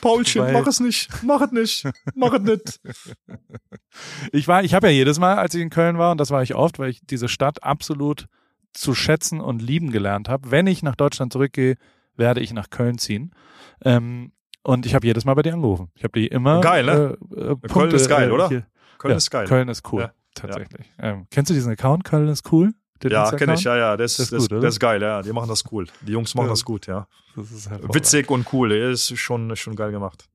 [0.00, 1.08] Paulchen, Weil- mach es nicht.
[1.22, 1.84] Mach es nicht.
[2.14, 2.80] Mach es nicht.
[4.32, 6.42] Ich war, ich habe ja jedes Mal, als ich in Köln war, und das war
[6.42, 8.26] ich oft, weil ich diese Stadt absolut
[8.74, 10.50] zu schätzen und lieben gelernt habe.
[10.50, 11.76] Wenn ich nach Deutschland zurückgehe,
[12.14, 13.32] werde ich nach Köln ziehen.
[13.82, 14.32] Ähm,
[14.62, 15.90] und ich habe jedes Mal bei dir angerufen.
[15.94, 16.60] Ich habe die immer.
[16.60, 17.16] Geil, ne?
[17.34, 18.48] Äh, äh, Punkte, Köln ist geil, äh, oder?
[18.48, 18.66] Hier.
[18.98, 19.46] Köln ja, ist geil.
[19.46, 20.12] Köln ist cool, Ja.
[20.34, 20.92] tatsächlich.
[20.98, 22.04] Ähm, kennst du diesen Account?
[22.04, 22.74] Köln ist cool?
[23.04, 23.96] Ja, kenne ich, ja, ja.
[23.96, 25.22] Das, Das ist gut, das ist geil, ja.
[25.22, 25.86] Die machen das cool.
[26.02, 26.52] Die Jungs machen Ja.
[26.52, 27.06] das gut, ja.
[27.36, 27.68] Das.
[27.92, 28.70] Witzig und cool.
[28.70, 30.28] Das ist schon, schon geil gemacht.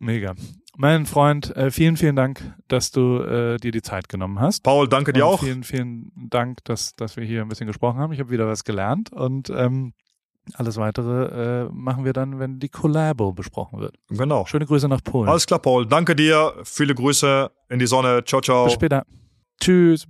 [0.00, 0.34] Mega.
[0.76, 4.62] Mein Freund, äh, vielen, vielen Dank, dass du äh, dir die Zeit genommen hast.
[4.62, 5.40] Paul, danke dir Und auch.
[5.40, 8.12] Vielen, vielen Dank, dass, dass wir hier ein bisschen gesprochen haben.
[8.12, 9.92] Ich habe wieder was gelernt und ähm,
[10.54, 13.96] alles weitere äh, machen wir dann, wenn die Collabo besprochen wird.
[14.08, 14.46] Genau.
[14.46, 15.28] Schöne Grüße nach Polen.
[15.28, 15.86] Alles klar, Paul.
[15.86, 16.54] Danke dir.
[16.64, 18.24] Viele Grüße in die Sonne.
[18.24, 18.64] Ciao, ciao.
[18.64, 19.04] Bis später.
[19.60, 20.06] Tschüss.